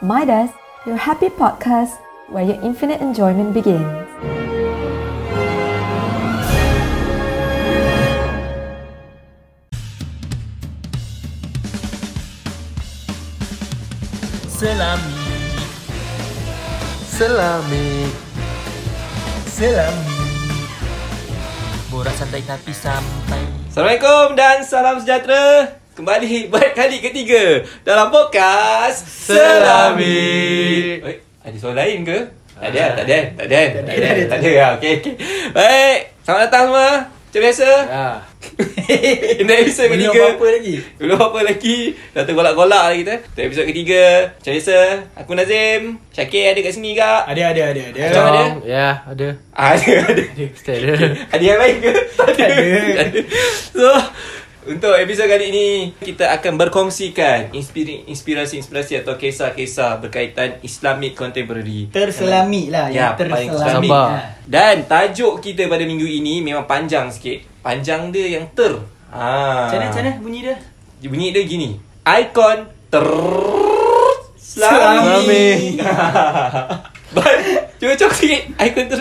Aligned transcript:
Midas, 0.00 0.54
your 0.86 0.94
happy 0.94 1.26
podcast 1.26 1.98
where 2.30 2.46
your 2.46 2.60
infinite 2.62 3.02
enjoyment 3.02 3.50
begins. 3.50 3.82
Selami. 14.54 15.18
Selami. 17.10 17.86
Selami. 19.50 20.18
Borak 21.90 22.14
santai 22.14 22.46
tapi 22.46 22.70
sampai 22.70 23.42
Assalamualaikum 23.66 24.38
dan 24.38 24.62
salam 24.62 25.02
sejahtera 25.02 25.77
Kembali 25.98 26.46
buat 26.46 26.70
kali 26.72 27.02
ketiga 27.02 27.58
Dalam 27.82 28.06
podcast 28.08 29.02
Selami. 29.26 31.02
Oi, 31.02 31.14
Ada 31.42 31.56
soalan 31.58 31.74
lain 31.76 31.98
ke? 32.06 32.18
Tak 32.54 32.70
ada, 32.70 32.84
tak 32.94 33.04
ada, 33.06 33.18
tak 33.34 33.46
ada, 33.46 33.60
tak 33.82 33.96
ada, 33.98 34.22
tak 34.26 34.38
ada, 34.38 34.48
ya, 34.48 34.66
okey, 34.74 34.92
okey. 34.98 35.14
Baik, 35.50 35.98
selamat 36.22 36.42
datang 36.44 36.64
semua. 36.66 36.90
Macam 37.06 37.40
biasa. 37.44 37.68
Ya. 37.86 38.06
Ini 39.38 39.52
episod 39.52 39.86
Belum 39.86 40.10
ketiga. 40.10 40.22
apa-apa 40.24 40.46
lagi? 40.48 40.74
Belum 40.96 41.18
apa 41.20 41.40
lagi. 41.44 41.78
Dah 42.10 42.22
tergolak-golak 42.24 42.82
lah 42.84 42.94
kita. 42.94 43.14
Untuk 43.20 43.44
episod 43.44 43.66
ketiga 43.66 44.02
Macam 44.32 44.52
biasa 44.54 44.76
Aku 45.18 45.32
Nazim 45.34 45.80
Syakir 46.08 46.44
ada 46.48 46.60
kat 46.62 46.72
sini 46.72 46.90
kak? 46.94 47.20
Ada 47.26 47.42
ada 47.52 47.62
ada 47.68 47.82
ada. 47.84 48.00
Macam? 48.00 48.52
Ya 48.64 48.88
ada. 49.04 49.28
Ah, 49.52 49.74
Ada, 49.76 49.92
ada. 50.08 50.22
Mesti 50.46 50.70
ada. 50.72 50.92
Ada 51.28 51.44
yang 51.44 51.58
lain 51.60 51.76
ke? 51.78 51.92
Tak 52.16 52.28
ada. 53.04 53.20
So 53.70 53.86
untuk 54.66 54.90
episod 54.90 55.30
kali 55.30 55.54
ini 55.54 55.66
kita 55.94 56.34
akan 56.34 56.58
berkongsikan 56.58 57.54
inspiri- 57.54 58.02
inspirasi-inspirasi 58.10 59.06
atau 59.06 59.14
kisah-kisah 59.14 60.02
berkaitan 60.02 60.58
Islamic 60.60 61.14
contemporary. 61.14 61.86
Terselami 61.88 62.72
lah 62.72 62.90
Ya, 62.90 63.14
Yang 63.14 63.30
paling 63.30 63.50
terselami. 63.54 63.90
Dan 64.42 64.76
tajuk 64.84 65.38
kita 65.38 65.68
pada 65.68 65.86
minggu 65.86 66.04
ini 66.04 66.42
memang 66.42 66.66
panjang 66.66 67.12
sikit. 67.12 67.62
Panjang 67.62 68.10
dia 68.10 68.40
yang 68.40 68.50
ter. 68.50 68.74
Ha. 69.14 69.70
Macam 69.72 70.02
mana 70.04 70.12
bunyi 70.18 70.40
dia 70.44 70.56
Bunyi 71.00 71.30
dia 71.30 71.42
gini. 71.46 71.78
Icon 72.02 72.58
ter 72.90 73.06
Selami. 74.34 75.78
But, 77.08 77.36
cuba 77.78 77.94
cok 77.94 78.12
sikit. 78.12 78.42
Icon 78.58 78.84
ter 78.88 79.00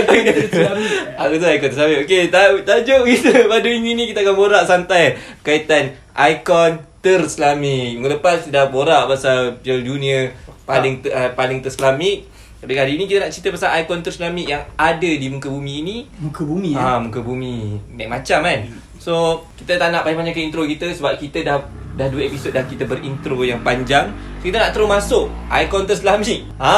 Aku 1.22 1.34
tahu 1.36 1.52
ikut 1.52 1.70
Sambil 1.70 2.02
Okay 2.02 2.28
ta- 2.28 2.56
Tajuk 2.58 3.04
kita 3.04 3.30
pada 3.50 3.66
minggu 3.66 3.92
ni 3.92 4.04
Kita 4.06 4.22
akan 4.22 4.34
borak 4.34 4.64
santai. 4.64 5.14
Kaitan 5.40 5.92
Ikon 6.10 6.72
terselami. 7.00 7.96
Minggu 7.96 8.10
lepas 8.12 8.46
dah 8.46 8.66
borak 8.66 9.08
Pasal 9.08 9.58
Piala 9.58 9.80
Dunia 9.80 10.30
Paling 10.62 11.00
ter, 11.00 11.10
uh, 11.10 11.30
paling 11.32 11.58
terselami. 11.58 12.22
Tapi 12.56 12.72
kali 12.72 12.94
ni 12.94 13.04
kita 13.04 13.24
nak 13.24 13.32
cerita 13.32 13.48
Pasal 13.50 13.80
ikon 13.80 14.00
terselami 14.00 14.44
Yang 14.44 14.68
ada 14.74 15.10
di 15.10 15.26
muka 15.26 15.48
bumi 15.48 15.76
ni 15.80 15.96
Muka 16.18 16.42
bumi 16.42 16.72
Ah, 16.72 16.94
ha. 16.94 17.00
muka 17.00 17.18
bumi. 17.18 17.80
Naik 17.90 18.08
macam 18.10 18.38
kan? 18.42 18.60
So 18.96 19.12
Kita 19.56 19.76
tak 19.76 19.90
nak 19.90 20.02
panjang-panjang 20.02 20.36
ke 20.36 20.42
intro 20.42 20.62
kita 20.64 20.86
Sebab 20.90 21.16
kita 21.16 21.40
dah 21.40 21.56
Dah 21.90 22.06
dua 22.06 22.22
episod 22.22 22.48
dah 22.48 22.62
kita 22.62 22.84
berintro 22.84 23.42
yang 23.42 23.60
panjang. 23.60 24.12
So, 24.38 24.46
Kita 24.46 24.56
nak 24.58 24.70
terus 24.70 24.86
masuk 24.86 25.24
Ikon 25.48 25.84
terselami. 25.84 26.44
Ha 26.56 26.76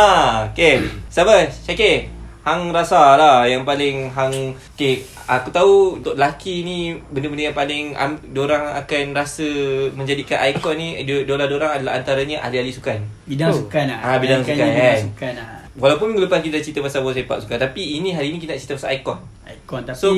Okay 0.48 0.80
Siapa? 1.06 1.50
Syakir 1.60 2.08
Hang 2.42 2.74
rasa 2.74 3.14
lah 3.14 3.46
yang 3.46 3.62
paling 3.62 4.10
hang 4.10 4.34
Okay 4.74 4.98
Aku 5.24 5.54
tahu 5.54 5.72
untuk 5.96 6.18
lelaki 6.18 6.66
ni 6.66 6.78
Benda-benda 7.08 7.46
yang 7.46 7.54
paling 7.54 7.94
um, 7.94 8.18
Diorang 8.28 8.66
akan 8.74 9.14
rasa 9.14 9.46
Menjadikan 9.94 10.42
ikon 10.50 10.74
ni 10.74 10.88
Diorang-diorang 11.06 11.78
adalah 11.78 11.94
antaranya 11.94 12.42
Ahli-ahli 12.42 12.74
sukan 12.74 12.98
Bidang 13.24 13.46
Oh. 13.46 13.62
sukan 13.62 13.84
lah 13.86 13.98
Ah, 14.02 14.16
bidang 14.18 14.42
Kan 14.42 14.52
sukan, 14.52 14.66
bidang 14.68 14.74
kan? 14.74 14.98
sukan 15.06 15.32
lah 15.38 15.48
Walaupun 15.72 16.06
minggu 16.10 16.26
lepas 16.26 16.42
kita 16.42 16.58
cerita 16.58 16.82
pasal 16.82 17.00
bola 17.00 17.14
sepak 17.14 17.38
sukan 17.40 17.56
Tapi 17.56 17.82
ini 17.96 18.10
hari 18.10 18.28
ni 18.28 18.36
kita 18.36 18.52
nak 18.52 18.60
cerita 18.60 18.74
pasal 18.74 18.90
ikon 18.98 19.18
Ikon 19.46 19.82
tapi 19.86 19.96
So 19.96 20.08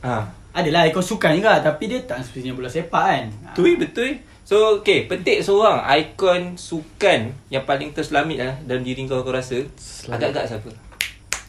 ha. 0.00 0.24
Adalah 0.50 0.88
ikon 0.88 1.04
sukan 1.04 1.36
juga 1.36 1.60
Tapi 1.60 1.84
dia 1.84 2.00
tak 2.02 2.18
sepatutnya 2.18 2.56
bola 2.56 2.66
sepak 2.66 3.04
kan 3.04 3.24
ha. 3.44 3.52
Betul 3.52 3.76
betul. 3.76 4.10
So 4.40 4.56
okay, 4.76 5.04
petik 5.04 5.40
seorang 5.40 5.80
ikon 5.84 6.56
sukan 6.56 7.20
yang 7.48 7.64
paling 7.64 7.92
terselamit 7.92 8.36
lah 8.36 8.52
dalam 8.60 8.80
diri 8.80 9.04
kau 9.04 9.20
kau 9.20 9.32
rasa. 9.32 9.56
Agak-agak 10.04 10.44
siapa? 10.44 10.68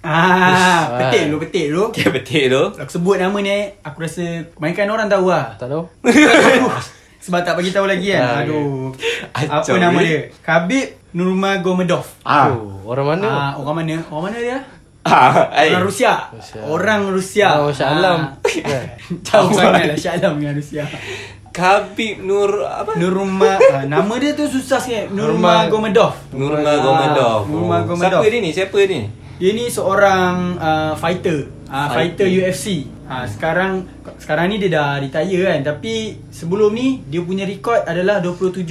Ah, 0.05 0.81
petik 1.01 1.21
dulu, 1.27 1.37
petik 1.41 1.65
dulu. 1.73 1.83
Okay, 1.89 2.07
petik 2.15 2.43
tu. 2.47 2.63
Aku 2.77 2.91
sebut 2.93 3.17
nama 3.17 3.33
ni, 3.35 3.73
aku 3.81 3.97
rasa 4.05 4.45
kebanyakan 4.53 4.93
orang 4.93 5.07
tahu 5.09 5.25
lah. 5.33 5.57
Tak 5.57 5.65
tahu 5.65 5.83
Sebab 7.25 7.41
tak 7.41 7.57
bagi 7.57 7.73
tahu 7.73 7.89
lagi 7.89 8.13
kan. 8.13 8.21
Ah, 8.21 8.41
Aduh. 8.45 8.93
Apa 9.33 9.65
Acau 9.65 9.81
nama 9.81 9.97
dia? 9.97 10.29
Khabib 10.45 10.93
Nurmagomedov. 11.09 12.05
Ah. 12.21 12.53
oh, 12.53 12.85
Orang 12.85 13.17
mana 13.17 13.25
Ah, 13.25 13.51
orang 13.57 13.81
mana? 13.81 13.97
Orang 14.13 14.29
mana 14.29 14.37
dia? 14.37 14.61
Ah. 15.01 15.49
Orang 15.49 15.89
Rusia. 15.89 16.29
Rusia. 16.29 16.59
Orang 16.61 17.01
Rusia. 17.09 17.47
Oh 17.57 17.73
Syah 17.73 17.97
Alam 17.97 18.19
Ah. 18.29 18.85
Jauh 19.25 19.49
sangat 19.49 19.89
lah 19.89 19.97
Syah 19.97 20.21
Alam 20.21 20.37
dengan 20.37 20.53
Rusia. 20.53 20.85
Khabib 21.49 22.21
Nur 22.21 22.61
apa? 22.61 22.93
Nurma 22.93 23.57
ah, 23.73 23.81
nama 23.87 24.13
dia 24.21 24.37
tu 24.37 24.45
susah 24.45 24.77
sikit. 24.77 25.09
Nurmagomedov. 25.09 26.13
Nurmagomedov. 26.29 27.39
Ah, 27.41 27.49
Nurmagomedov. 27.49 28.21
Siapa 28.21 28.25
dia 28.29 28.37
ni? 28.37 28.51
Siapa 28.53 28.77
ni? 28.85 29.24
Dia 29.35 29.51
ni 29.51 29.67
seorang 29.67 30.55
uh, 30.55 30.93
fighter. 30.95 31.51
Uh, 31.67 31.87
fighter. 31.91 32.23
Fighter. 32.23 32.27
UFC. 32.27 32.87
Uh, 33.05 33.25
sekarang 33.27 33.85
sekarang 34.17 34.49
ni 34.49 34.57
dia 34.57 34.81
dah 34.81 34.97
retire 34.97 35.45
kan 35.45 35.61
tapi 35.75 36.17
sebelum 36.33 36.73
ni 36.73 37.03
dia 37.05 37.21
punya 37.21 37.43
rekod 37.43 37.83
adalah 37.83 38.23
27-0. 38.23 38.63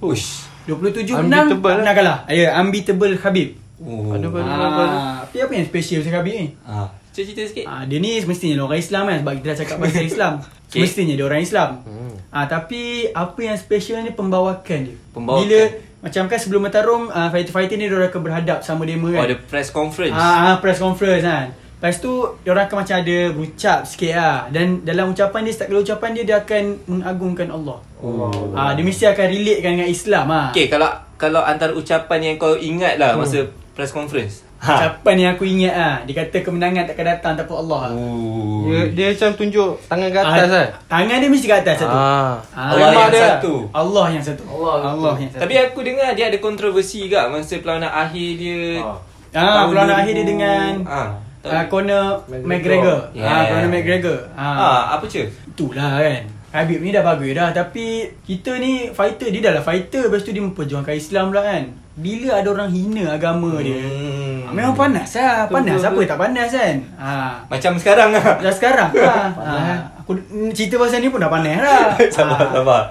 Ush. 0.00 0.54
27 0.64 1.12
Unbeatable 1.12 1.76
menang 1.76 1.84
tak 1.84 1.84
lah. 1.84 1.94
kalah. 1.94 2.18
Ya, 2.32 2.48
yeah, 2.48 2.50
unbeatable 2.56 3.12
Khabib. 3.20 3.60
Oh. 3.84 4.16
Ah, 4.16 5.20
tapi 5.28 5.44
apa 5.44 5.52
yang 5.52 5.66
special 5.68 6.00
pasal 6.00 6.12
Khabib 6.16 6.34
ni? 6.40 6.46
Ah. 6.64 6.88
Cerita 7.14 7.44
sikit. 7.46 7.68
Ah, 7.68 7.84
dia 7.84 8.00
ni 8.00 8.18
semestinya 8.18 8.58
dia 8.58 8.64
orang 8.64 8.80
Islam 8.80 9.02
kan 9.06 9.16
sebab 9.22 9.32
kita 9.38 9.46
dah 9.46 9.58
cakap 9.60 9.76
pasal 9.84 10.04
Islam. 10.12 10.32
Okay. 10.40 10.72
Semestinya 10.72 11.14
dia 11.14 11.26
orang 11.28 11.42
Islam. 11.44 11.70
Hmm. 11.84 12.14
Ah, 12.32 12.46
tapi 12.48 13.12
apa 13.12 13.38
yang 13.38 13.56
special 13.60 14.02
ni 14.02 14.10
pembawakan 14.16 14.78
dia. 14.88 14.96
Pembawakan. 15.12 15.40
Bila 15.44 15.60
macam 16.04 16.28
kan 16.28 16.36
sebelum 16.36 16.60
bertarung 16.62 17.08
uh, 17.08 17.28
fighter-fighter 17.28 17.74
ni 17.74 17.88
dia 17.88 17.96
orang 17.96 18.06
akan 18.06 18.22
berhadap 18.22 18.58
sama 18.60 18.84
demo 18.84 19.08
Oh, 19.08 19.16
kan. 19.16 19.24
ada 19.24 19.36
press 19.40 19.68
conference. 19.68 20.12
Ah, 20.12 20.52
ah, 20.52 20.56
press 20.58 20.76
conference 20.76 21.24
kan. 21.24 21.46
Lepas 21.74 21.96
tu 21.98 22.12
dia 22.38 22.50
orang 22.50 22.64
akan 22.64 22.76
macam 22.78 22.96
ada 22.98 23.16
berucap 23.28 23.84
sikit 23.84 24.12
lah 24.14 24.48
Dan 24.48 24.80
dalam 24.82 25.12
ucapan 25.12 25.44
dia 25.44 25.52
Setiap 25.52 25.68
kali 25.68 25.80
ucapan 25.82 26.08
dia 26.10 26.24
Dia 26.24 26.36
akan 26.38 26.62
mengagungkan 26.86 27.48
Allah 27.50 27.76
Oh. 27.98 28.52
ah, 28.52 28.72
Dia 28.72 28.80
mesti 28.80 29.04
akan 29.04 29.26
relate 29.26 29.60
kan 29.60 29.70
dengan 29.74 29.88
Islam 29.88 30.26
ah. 30.28 30.48
Okay, 30.48 30.68
kalau 30.68 30.88
kalau 31.14 31.40
antara 31.40 31.72
ucapan 31.72 32.20
yang 32.22 32.36
kau 32.36 32.52
ingat 32.54 32.96
lah 32.96 33.16
masa 33.16 33.48
press 33.72 33.88
conference. 33.90 34.43
Ucapan 34.56 35.14
yang 35.16 35.30
aku 35.32 35.44
ingat 35.44 35.74
ah, 35.74 35.96
Dia 36.02 36.14
kata 36.18 36.36
kemenangan 36.40 36.84
takkan 36.84 37.06
datang 37.06 37.32
tanpa 37.34 37.54
Allah 37.54 37.80
Oh. 37.90 38.64
dia, 38.64 38.80
dia 38.90 39.06
macam 39.10 39.30
tunjuk 39.34 39.76
Tangan 39.84 40.08
ke 40.08 40.18
atas 40.18 40.32
ah, 40.40 40.48
kan 40.48 40.68
Tangan 40.86 41.16
dia 41.16 41.28
mesti 41.28 41.46
kat 41.46 41.58
atas 41.60 41.76
satu 41.78 41.92
Ah. 41.92 42.32
Ah, 42.50 42.66
Allah 42.70 42.88
Mak 42.88 42.96
yang 42.96 43.10
dia. 43.10 43.24
satu. 43.30 43.54
Allah 43.70 44.06
yang 44.10 44.24
satu 44.24 44.42
Allah 44.46 44.72
Allah 44.88 45.12
yang 45.16 45.30
satu 45.30 45.42
Tapi 45.42 45.54
aku 45.60 45.78
dengar 45.80 46.10
dia 46.12 46.26
ada 46.26 46.38
kontroversi 46.38 46.98
juga 47.02 47.28
masa 47.28 47.54
perlawanan 47.56 47.90
akhir 47.90 48.28
dia. 48.34 48.60
Ah. 48.80 48.96
ah, 49.34 49.64
perlawanan 49.66 49.94
2000. 49.94 50.00
akhir 50.00 50.12
dia 50.14 50.26
dengan 50.26 50.70
ah, 50.84 51.08
ah, 51.44 51.64
Conor 51.66 52.06
McGregor. 52.24 52.48
McGregor 52.48 52.98
Yeah. 53.12 53.28
ah, 53.28 53.42
Conor 53.46 53.68
McGregor 53.68 54.18
ah. 54.32 54.40
ah, 54.40 54.82
apa 54.92 55.04
je? 55.06 55.22
Itulah 55.46 56.00
kan 56.00 56.24
Habib 56.54 56.78
ni 56.78 56.88
dah 56.88 57.02
bagus 57.02 57.34
dah 57.34 57.50
Tapi 57.50 57.86
Kita 58.22 58.54
ni 58.54 58.86
fighter 58.88 59.26
Dia 59.28 59.42
dah 59.42 59.58
lah 59.58 59.62
fighter 59.62 60.06
Lepas 60.06 60.22
tu 60.22 60.30
dia 60.30 60.38
memperjuangkan 60.40 60.94
Islam 60.94 61.28
pula 61.28 61.42
kan 61.42 61.66
Bila 61.92 62.38
ada 62.38 62.48
orang 62.48 62.70
hina 62.70 63.10
agama 63.10 63.58
dia 63.58 63.74
Hmm. 63.74 64.46
ah, 64.46 64.52
Memang 64.52 64.72
panas 64.72 65.10
lah 65.12 65.44
Panas 65.44 65.74
Betul, 65.74 65.82
Siapa 65.82 65.98
betul. 65.98 66.08
tak 66.08 66.18
panas 66.20 66.48
kan 66.48 66.76
ha. 66.94 67.10
Macam 67.44 67.72
sekarang 67.74 68.08
lah. 68.12 68.24
Dah 68.38 68.52
sekarang 68.52 68.90
lah 68.92 69.26
ha. 69.40 69.56
Aku 69.98 70.14
cerita 70.50 70.76
pasal 70.76 71.00
ni 71.00 71.08
pun 71.08 71.18
dah 71.18 71.28
panas 71.28 71.58
lah 71.58 71.84
sabar, 72.14 72.38
Ah. 72.38 72.50
sabar. 72.52 72.82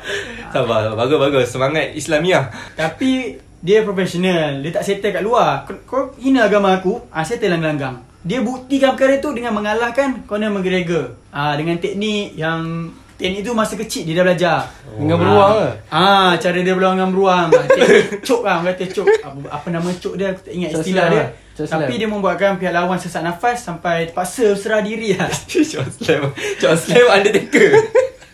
Sabar, 0.49 0.79
sabar. 0.83 0.95
Bagus, 0.99 1.17
bagus. 1.21 1.45
Semangat 1.47 1.93
Islamiah. 1.93 2.43
Tapi 2.73 3.37
Dia 3.57 3.79
profesional 3.81 4.59
Dia 4.59 4.71
tak 4.71 4.83
settle 4.83 5.09
kat 5.09 5.21
luar 5.21 5.63
Kau, 5.63 5.79
kau 5.85 6.01
hina 6.17 6.43
agama 6.43 6.75
aku 6.75 6.99
ah, 7.09 7.23
Settle 7.23 7.47
lah 7.47 7.59
gelanggang 7.59 7.95
Dia 8.19 8.39
buktikan 8.39 8.91
perkara 8.91 9.17
tu 9.17 9.31
Dengan 9.31 9.53
mengalahkan 9.53 10.25
Conor 10.25 10.51
McGregor 10.51 11.15
ah, 11.29 11.55
Dengan 11.55 11.77
teknik 11.77 12.35
yang 12.35 12.91
Teknik 13.13 13.41
tu 13.41 13.53
masa 13.53 13.73
kecil 13.73 14.03
dia 14.03 14.15
dah 14.15 14.25
belajar 14.25 14.57
Dengan 14.91 15.17
beruang 15.17 15.51
ke? 15.53 15.67
Ah, 15.87 16.33
cara 16.35 16.57
dia 16.57 16.73
beruang 16.73 16.95
dengan 16.95 17.09
beruang. 17.09 17.47
Ah, 17.47 17.65
Teknik 17.69 18.19
cok 18.19 18.41
lah, 18.41 18.55
orang 18.57 18.67
kata 18.73 18.83
cok. 18.89 19.07
Apa, 19.21 19.37
apa 19.49 19.67
nama 19.69 19.89
cok 19.89 20.13
dia, 20.13 20.27
aku 20.29 20.41
tak 20.41 20.53
ingat 20.53 20.69
Cok 20.69 20.81
istilah 20.81 21.05
dia. 21.07 21.17
lah. 21.17 21.27
Cok 21.53 21.65
slam. 21.65 21.79
Tapi 21.79 21.93
dia 21.93 22.07
membuatkan 22.07 22.51
pihak 22.57 22.73
lawan 22.73 22.97
sesak 22.97 23.21
nafas 23.21 23.57
sampai 23.59 23.95
terpaksa 24.07 24.43
berserah 24.51 24.81
diri 24.81 25.13
lah. 25.13 25.29
John 25.45 25.85
Slam. 25.87 26.23
John 26.57 26.73
Slam 26.75 27.07
Undertaker. 27.07 27.69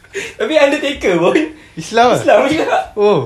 Tapi 0.10 0.54
Undertaker 0.56 1.14
pun 1.18 1.36
Islam 1.76 2.06
ke? 2.10 2.16
Islam 2.18 2.40
juga. 2.48 2.78
Oh 2.94 3.20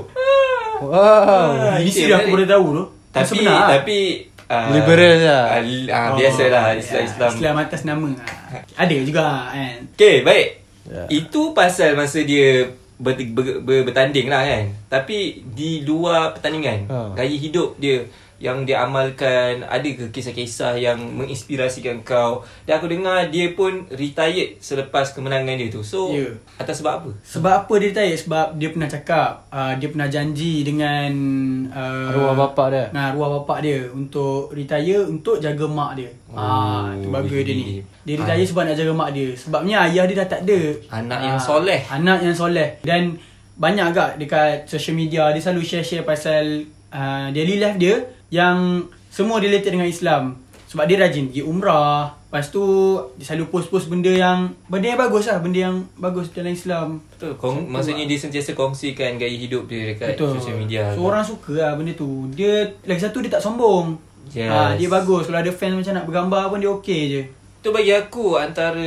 Wow 0.82 1.54
Ah, 1.54 1.78
ini 1.78 1.86
okay, 1.88 2.02
sih 2.02 2.10
aku 2.10 2.28
boleh 2.30 2.44
tahu 2.44 2.66
tu. 2.72 2.84
Tapi 3.08 3.24
Sebenar 3.24 3.54
lah. 3.54 3.68
tapi 3.78 3.98
uh, 4.44 4.68
Liberal 4.74 5.14
lah. 5.22 5.44
Uh, 5.54 5.86
uh, 5.86 6.08
biasalah 6.12 6.64
Islam 6.74 6.98
ya, 6.98 7.06
Islam. 7.06 7.30
Islam 7.30 7.54
atas 7.56 7.80
nama. 7.84 8.06
Ah, 8.50 8.62
Ada 8.76 8.94
juga 9.00 9.22
kan. 9.48 9.78
Okay, 9.94 10.26
baik. 10.26 10.63
Ya. 10.84 11.08
Itu 11.08 11.56
pasal 11.56 11.96
masa 11.96 12.20
dia 12.20 12.68
ber, 13.00 13.16
ber, 13.16 13.64
ber, 13.64 13.88
bertanding 13.88 14.28
lah 14.28 14.44
kan 14.44 14.64
Tapi 14.92 15.42
di 15.56 15.80
luar 15.82 16.36
pertandingan 16.36 16.86
Ha. 16.88 16.98
Gaya 17.16 17.36
hidup 17.36 17.80
dia 17.80 18.04
yang 18.36 18.62
dia 18.62 18.80
amalkan 18.80 19.62
Ada 19.62 19.86
ke 19.86 20.10
kisah-kisah 20.10 20.74
yang 20.74 20.98
menginspirasikan 20.98 22.00
kau 22.00 22.42
Dan 22.62 22.76
aku 22.76 22.86
dengar 22.86 23.28
dia 23.28 23.50
pun 23.50 23.86
retired 23.88 24.58
selepas 24.58 25.10
kemenangan 25.10 25.54
dia 25.54 25.68
tu 25.68 25.80
So 25.80 26.10
Ya. 26.10 26.28
atas 26.56 26.78
sebab 26.78 26.92
apa? 26.96 27.10
Sebab 27.20 27.52
apa 27.60 27.72
dia 27.76 27.88
retire? 27.88 28.16
Sebab 28.16 28.46
dia 28.54 28.68
pernah 28.68 28.86
cakap 28.86 29.30
uh, 29.48 29.72
Dia 29.74 29.88
pernah 29.88 30.06
janji 30.06 30.62
dengan 30.62 31.10
uh, 31.68 32.10
Arwah 32.10 32.34
bapak 32.40 32.66
dia. 32.68 32.84
Nah, 32.90 33.10
arwah 33.10 33.40
bapak 33.40 33.58
dia 33.60 33.86
Untuk 33.88 34.50
retire 34.50 35.02
Untuk 35.02 35.38
jaga 35.38 35.64
mak 35.64 35.94
dia 35.94 36.10
oh, 36.28 36.36
Ah, 36.36 36.90
tu 36.92 37.08
bagus 37.08 37.40
dia 37.40 37.52
ni 37.52 37.80
Dia 38.02 38.14
retire 38.16 38.44
sebab 38.44 38.62
nak 38.64 38.76
jaga 38.76 38.92
mak 38.92 39.10
dia 39.10 39.30
Sebabnya 39.32 39.86
ayah 39.86 40.04
dia 40.04 40.16
dah 40.16 40.28
tak 40.28 40.40
ada 40.42 40.60
Anak 40.92 41.18
Ah, 41.18 41.24
yang 41.24 41.38
soleh. 41.38 41.80
Anak 41.86 42.18
yang 42.20 42.34
soleh 42.34 42.68
Dan 42.80 43.14
banyak 43.54 43.86
agak 43.86 44.10
dekat 44.18 44.66
social 44.66 44.92
media 44.92 45.30
Dia 45.30 45.38
selalu 45.40 45.62
share-share 45.62 46.02
pasal 46.02 46.42
uh, 46.90 47.30
Daily 47.30 47.56
life 47.56 47.78
dia 47.78 48.02
Yang 48.34 48.90
semua 49.14 49.38
related 49.38 49.70
dengan 49.70 49.86
Islam 49.86 50.42
Sebab 50.66 50.90
dia 50.90 50.98
rajin 50.98 51.30
pergi 51.30 51.46
umrah 51.46 52.18
Lepas 52.26 52.50
tu 52.50 52.66
Dia 53.14 53.30
selalu 53.30 53.46
post-post 53.54 53.86
benda 53.86 54.10
yang 54.10 54.50
Benda 54.66 54.90
yang 54.90 54.98
bagus 54.98 55.30
lah 55.30 55.38
Benda 55.38 55.70
yang 55.70 55.86
bagus 55.94 56.34
dalam 56.34 56.50
Islam 56.50 56.98
Betul. 57.14 57.38
Kong, 57.38 57.70
maksudnya 57.70 58.04
dia 58.04 58.18
sentiasa 58.20 58.52
kongsikan 58.52 59.16
gaya 59.16 59.32
hidup 59.32 59.64
dia 59.64 59.96
dekat 59.96 60.18
Betul. 60.18 60.36
social 60.36 60.60
media. 60.60 60.92
So 60.92 61.06
orang 61.08 61.24
suka 61.24 61.56
lah 61.56 61.72
benda 61.72 61.96
tu. 61.96 62.28
Dia 62.36 62.68
lagi 62.84 63.00
satu 63.00 63.24
dia 63.24 63.32
tak 63.32 63.40
sombong. 63.40 63.96
Yes. 64.36 64.50
Ha, 64.52 64.76
dia 64.76 64.88
bagus. 64.92 65.24
Kalau 65.30 65.40
ada 65.40 65.52
fans 65.54 65.80
macam 65.80 65.92
nak 65.96 66.04
bergambar 66.04 66.52
pun 66.52 66.60
dia 66.60 66.68
okey 66.68 67.00
je. 67.08 67.22
Itu 67.64 67.72
bagi 67.72 67.96
aku 67.96 68.36
antara 68.36 68.84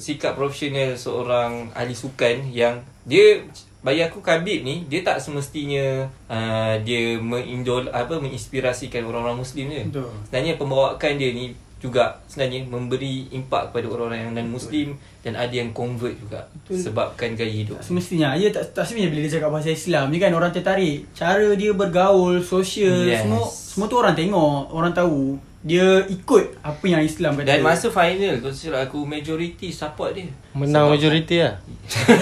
sikap 0.00 0.32
profesional 0.32 0.96
seorang 0.96 1.68
ahli 1.76 1.92
sukan 1.92 2.48
yang 2.48 2.80
dia 3.04 3.44
bagi 3.84 4.00
aku 4.00 4.24
Khabib 4.24 4.64
ni 4.64 4.88
dia 4.88 5.04
tak 5.04 5.20
semestinya 5.20 6.08
uh, 6.32 6.74
dia 6.80 7.20
mengindol 7.20 7.92
apa 7.92 8.16
menginspirasikan 8.16 9.04
orang-orang 9.04 9.44
muslim 9.44 9.68
je. 9.68 9.84
Betul. 9.92 10.08
Sebenarnya 10.26 10.52
pembawaan 10.56 11.14
dia 11.20 11.30
ni 11.36 11.52
juga 11.84 12.16
sebenarnya 12.32 12.64
memberi 12.64 13.28
impak 13.28 13.68
kepada 13.68 13.92
orang-orang 13.92 14.24
yang 14.24 14.32
non 14.32 14.48
muslim 14.48 14.96
dan 15.20 15.36
ada 15.36 15.52
yang 15.52 15.68
convert 15.76 16.16
juga 16.16 16.48
Betul. 16.64 16.80
sebabkan 16.80 17.36
gaya 17.36 17.52
hidup. 17.52 17.76
Tak 17.76 17.92
semestinya. 17.92 18.32
Ya 18.40 18.48
tak, 18.48 18.72
tak 18.72 18.88
semestinya 18.88 19.12
bila 19.12 19.20
dia 19.28 19.32
cakap 19.36 19.52
pasal 19.52 19.76
Islam 19.76 20.04
ni 20.08 20.16
kan 20.16 20.32
orang 20.32 20.48
tertarik. 20.48 21.04
Cara 21.12 21.44
dia 21.52 21.76
bergaul, 21.76 22.40
sosial, 22.40 23.04
Yes. 23.04 23.28
semua 23.28 23.44
semua 23.52 23.86
tu 23.92 24.00
orang 24.00 24.16
tengok, 24.16 24.72
orang 24.72 24.96
tahu. 24.96 25.36
Dia 25.64 26.04
ikut 26.04 26.60
apa 26.60 26.84
yang 26.84 27.00
Islam 27.00 27.34
kata. 27.34 27.48
Dan 27.48 27.64
masa 27.64 27.88
final 27.88 28.36
kalau 28.36 28.52
silap 28.52 28.84
aku 28.84 29.00
majority 29.02 29.72
support 29.72 30.12
dia. 30.12 30.28
Menang 30.52 30.86
Sebab- 30.86 31.00
majoriti 31.00 31.40
lah. 31.40 31.56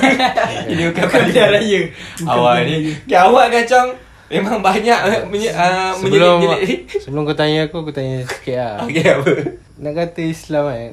Dia 0.70 0.86
bukan 0.88 1.04
pilihan 1.04 1.50
raya. 1.50 1.80
Awal 2.22 2.56
ni. 2.64 2.74
Okay, 3.02 3.18
awak 3.18 3.50
kacang 3.50 3.90
memang 4.30 4.62
banyak 4.62 4.94
uh, 4.96 5.26
menye, 5.26 5.50
uh, 5.50 5.90
Sebelum 5.92 6.38
menyelit-nyelit. 6.38 6.80
sebelum 7.02 7.26
kau 7.26 7.34
tanya 7.34 7.66
aku, 7.66 7.82
aku 7.82 7.90
tanya 7.90 8.22
sikit 8.24 8.56
lah. 8.56 8.74
Okey 8.86 9.04
apa? 9.04 9.32
Nak 9.76 9.92
kata 9.92 10.20
Islam 10.22 10.64
kan. 10.70 10.92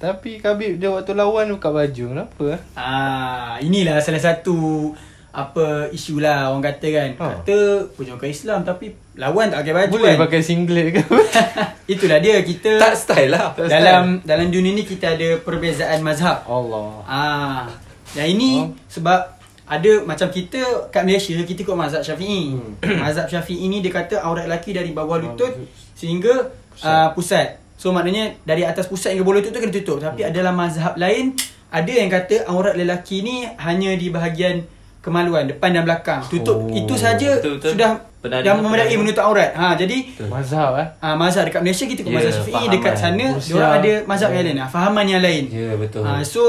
Tapi 0.00 0.40
Khabib 0.40 0.80
dia 0.80 0.88
waktu 0.88 1.12
lawan 1.12 1.52
buka 1.52 1.68
baju. 1.68 2.04
Kenapa 2.10 2.44
ah? 2.50 2.60
Ah, 2.72 3.54
inilah 3.60 4.00
salah 4.00 4.18
satu 4.18 4.90
apa 5.30 5.86
isu 5.88 6.18
lah 6.18 6.50
orang 6.50 6.64
kata 6.64 6.86
kan. 6.88 7.10
Ha. 7.16 7.26
Kata 7.36 7.58
perjuangan 7.88 8.26
Islam 8.26 8.58
tapi 8.60 8.90
lawan 9.14 9.46
tak 9.46 9.62
pakai 9.62 9.74
baju 9.76 9.92
Boleh 9.92 10.12
kan. 10.12 10.22
pakai 10.26 10.40
singlet 10.40 10.86
ke? 10.90 11.02
Itulah 11.92 12.18
dia 12.18 12.38
kita 12.40 12.76
Tak 12.76 12.94
style 12.94 13.30
lah. 13.30 13.54
Tak 13.54 13.66
dalam 13.66 14.18
dalam 14.20 14.46
dunia 14.48 14.70
ni 14.72 14.82
kita 14.82 15.14
ada 15.14 15.38
perbezaan 15.38 16.00
mazhab. 16.00 16.42
Allah. 16.44 16.90
Ah, 17.04 17.62
yang 18.12 18.28
ini 18.32 18.50
Oh. 18.60 18.74
sebab 18.86 19.38
ada 19.64 19.92
macam 20.02 20.26
kita 20.28 20.58
kat 20.90 21.02
Malaysia 21.02 21.30
kita 21.36 21.62
ikut 21.62 21.74
mazhab 21.74 22.02
Syafi'i. 22.02 22.50
Hmm. 22.52 22.74
mazhab 23.02 23.26
Syafi'i 23.26 23.66
ni 23.66 23.78
dia 23.78 23.90
kata 23.92 24.18
aurat 24.20 24.44
lelaki 24.44 24.70
dari 24.72 24.90
bawah 24.90 25.14
lutut 25.16 25.54
sehingga 25.94 26.50
pusat. 26.72 26.86
Uh, 26.86 27.08
pusat. 27.14 27.48
So 27.74 27.90
maknanya 27.90 28.34
dari 28.42 28.62
atas 28.62 28.84
pusat 28.84 29.14
hingga 29.14 29.22
bawah 29.22 29.38
lutut 29.38 29.50
tu 29.50 29.58
kena 29.58 29.70
tutup. 29.72 29.98
Tapi 30.00 30.20
Hmm. 30.20 30.30
adalah 30.30 30.50
mazhab 30.50 30.94
lain 30.96 31.38
ada 31.70 31.86
yang 31.88 32.10
kata 32.10 32.50
aurat 32.50 32.74
lelaki 32.74 33.22
ni 33.22 33.46
hanya 33.46 33.94
di 33.94 34.10
bahagian 34.10 34.66
kemaluan 35.00 35.44
depan 35.44 35.70
dan 35.70 35.82
belakang. 35.82 36.20
Tutup 36.22 36.56
Oh. 36.62 36.70
itu 36.70 36.94
saja 36.94 37.40
sudah 37.40 37.90
dah 38.20 38.40
dengar, 38.44 38.60
memadai 38.60 38.92
menutup 38.94 39.24
aurat. 39.24 39.50
Ha 39.50 39.72
jadi 39.74 40.12
Mazhab 40.22 40.76
eh. 40.76 40.86
Ah 40.98 41.14
mazhab 41.14 41.42
dekat 41.42 41.60
Malaysia 41.60 41.84
kita 41.84 42.00
ikut 42.00 42.10
Ya, 42.10 42.16
mazhab 42.18 42.32
Syafi'i 42.38 42.66
dekat 42.68 42.94
sana 42.94 43.26
Rusia. 43.30 43.40
dia 43.42 43.54
orang 43.56 43.72
ada 43.74 43.92
mazhab 44.04 44.30
yang 44.30 44.44
lain 44.44 44.58
ah 44.58 44.68
fahaman 44.68 45.06
yang 45.06 45.20
lain. 45.20 45.44
Ya 45.48 45.72
betul. 45.74 46.02
Ah 46.02 46.20
so 46.20 46.42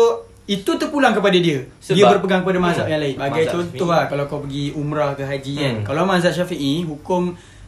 itu 0.45 0.68
terpulang 0.74 1.12
kepada 1.12 1.38
dia. 1.38 1.63
Sebab- 1.80 1.95
dia 1.95 2.03
berpegang 2.09 2.42
kepada 2.44 2.59
mazhab 2.59 2.83
Hmm. 2.83 2.92
yang 2.92 3.01
lain. 3.01 3.15
Bagai 3.15 3.31
Mazhab 3.42 3.53
contoh 3.53 3.71
Syafi'i. 3.88 3.92
lah 3.94 4.03
kalau 4.06 4.24
kau 4.25 4.39
pergi 4.42 4.65
umrah 4.74 5.12
ke 5.13 5.24
haji 5.24 5.53
kan. 5.56 5.74
Hmm. 5.74 5.83
Kalau 5.86 6.03
mazhab 6.03 6.33
Syafi'i 6.33 6.74
hukum 6.83 7.21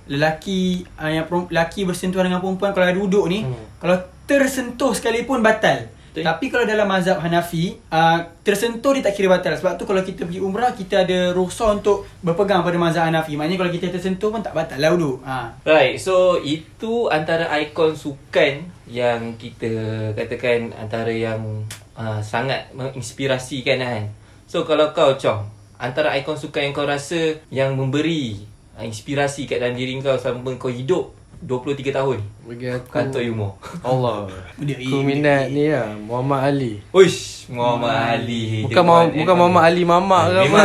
lelaki 0.06 0.62
uh, 0.97 1.07
yang 1.07 1.24
lelaki 1.47 1.81
bersentuhan 1.83 2.27
dengan 2.27 2.38
perempuan 2.38 2.71
kalau 2.71 2.83
ada 2.83 2.91
duduk 2.94 3.24
ni 3.25 3.39
Hmm. 3.41 3.56
kalau 3.77 3.95
tersentuh 4.25 4.91
sekalipun 4.91 5.39
batal. 5.39 5.88
Betul. 6.13 6.30
Tapi 6.30 6.45
kalau 6.54 6.69
dalam 6.69 6.86
mazhab 6.86 7.18
Hanafi 7.18 7.74
uh, 7.89 8.21
tersentuh 8.45 8.94
dia 8.94 9.01
tak 9.01 9.18
kira 9.18 9.33
batal. 9.33 9.57
Sebab 9.57 9.81
tu 9.81 9.89
kalau 9.89 10.06
kita 10.06 10.30
pergi 10.30 10.45
umrah 10.45 10.69
kita 10.77 11.10
ada 11.10 11.33
rukhsah 11.33 11.81
untuk 11.81 12.06
berpegang 12.21 12.62
pada 12.62 12.77
mazhab 12.77 13.10
Hanafi. 13.10 13.33
Maknanya 13.33 13.65
kalau 13.65 13.74
kita 13.74 13.89
tersentuh 13.89 14.30
pun 14.30 14.45
tak 14.45 14.54
batal 14.54 14.77
lah 14.77 14.94
duduk. 14.94 15.25
Ha. 15.25 15.57
Right, 15.65 15.98
so 15.98 16.38
itu 16.38 17.10
antara 17.10 17.50
ikon 17.65 17.98
sukan 17.98 18.62
yang 18.86 19.42
kita 19.42 19.74
katakan 20.13 20.69
antara 20.77 21.10
yang 21.10 21.65
uh, 21.98 22.21
sangat 22.21 22.69
menginspirasikan 22.77 23.81
kan. 23.81 24.06
So 24.45 24.69
kalau 24.69 24.94
kau 24.94 25.18
Chong, 25.18 25.50
antara 25.81 26.13
ikon 26.21 26.38
sukan 26.38 26.69
yang 26.69 26.74
kau 26.77 26.86
rasa 26.86 27.42
yang 27.50 27.74
memberi 27.74 28.38
uh, 28.77 28.86
inspirasi 28.86 29.50
kat 29.50 29.57
dalam 29.66 29.74
diri 29.74 29.98
kau 29.98 30.13
selama 30.13 30.54
kau 30.62 30.69
hidup 30.69 31.23
23 31.44 31.92
tahun 31.92 32.18
Bagi 32.44 32.68
aku 32.72 32.88
kantor 32.88 33.22
humor. 33.24 33.51
Allah. 33.84 34.28
Aku 34.84 35.00
minat 35.00 35.51
ni 35.51 35.68
lah 35.68 35.92
Muhammad 35.95 36.51
Ali. 36.51 36.80
Uish, 36.92 37.48
Muhammad 37.48 38.19
Ali. 38.19 38.63
Bukan 38.63 38.84
Muhammad, 38.84 39.12
bukan 39.16 39.36
Muhammad 39.36 39.63
Ali 39.68 39.84
Mamak 39.84 40.24
ke 40.24 40.38
apa 40.40 40.60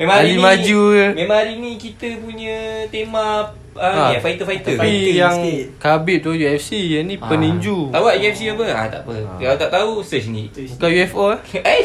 Memang, 0.00 0.16
Ali 0.24 0.34
ni, 0.36 0.42
maju 0.42 0.80
ke? 0.92 1.06
Memang 1.20 1.38
hari 1.38 1.54
ni 1.56 1.70
kita 1.76 2.08
punya 2.18 2.56
tema 2.88 3.48
uh, 3.76 3.80
Ha. 3.80 4.12
ni, 4.12 4.18
eh, 4.18 4.20
fighter-fighter. 4.20 4.76
Tapi 4.76 4.82
Fighter 4.82 5.14
yang 5.14 5.36
sikit. 5.40 5.64
Khabib 5.78 6.18
tu 6.20 6.30
UFC, 6.34 6.70
yang 6.96 7.06
ni 7.06 7.16
peninju. 7.16 7.94
Awak 7.94 8.14
UFC 8.18 8.50
apa? 8.50 8.64
Ah 8.66 8.86
tak 8.90 9.00
apa. 9.06 9.14
Kalau 9.38 9.56
tak 9.56 9.70
tahu 9.70 9.90
search 10.02 10.28
ni. 10.28 10.50
Bukan 10.52 10.90
UFO 10.90 11.24
eh? 11.32 11.40
Eh. 11.64 11.82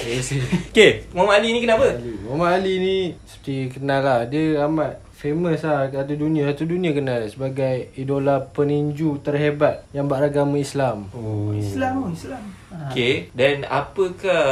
Okay, 0.73 1.05
Muhammad 1.13 1.39
Ali 1.39 1.55
ni 1.55 1.59
kenapa? 1.61 1.85
Ali. 1.93 2.15
Muhammad 2.25 2.51
Ali 2.57 2.73
ni 2.79 2.95
seperti 3.23 3.77
kenal 3.77 4.01
lah 4.01 4.19
Dia 4.25 4.65
amat 4.65 5.04
famous 5.25 5.65
lah 5.65 5.89
kat 5.89 6.05
satu 6.05 6.15
dunia 6.15 6.43
Satu 6.53 6.69
dunia 6.69 6.93
kenal 6.93 7.25
sebagai 7.25 7.89
idola 7.97 8.45
peninju 8.45 9.25
terhebat 9.25 9.89
Yang 9.89 10.05
beragama 10.05 10.55
Islam 10.55 11.09
Oh. 11.09 11.49
Islam 11.49 12.05
oh, 12.05 12.13
Islam. 12.13 12.43
Okay, 12.91 13.31
dan 13.31 13.63
apakah 13.63 14.43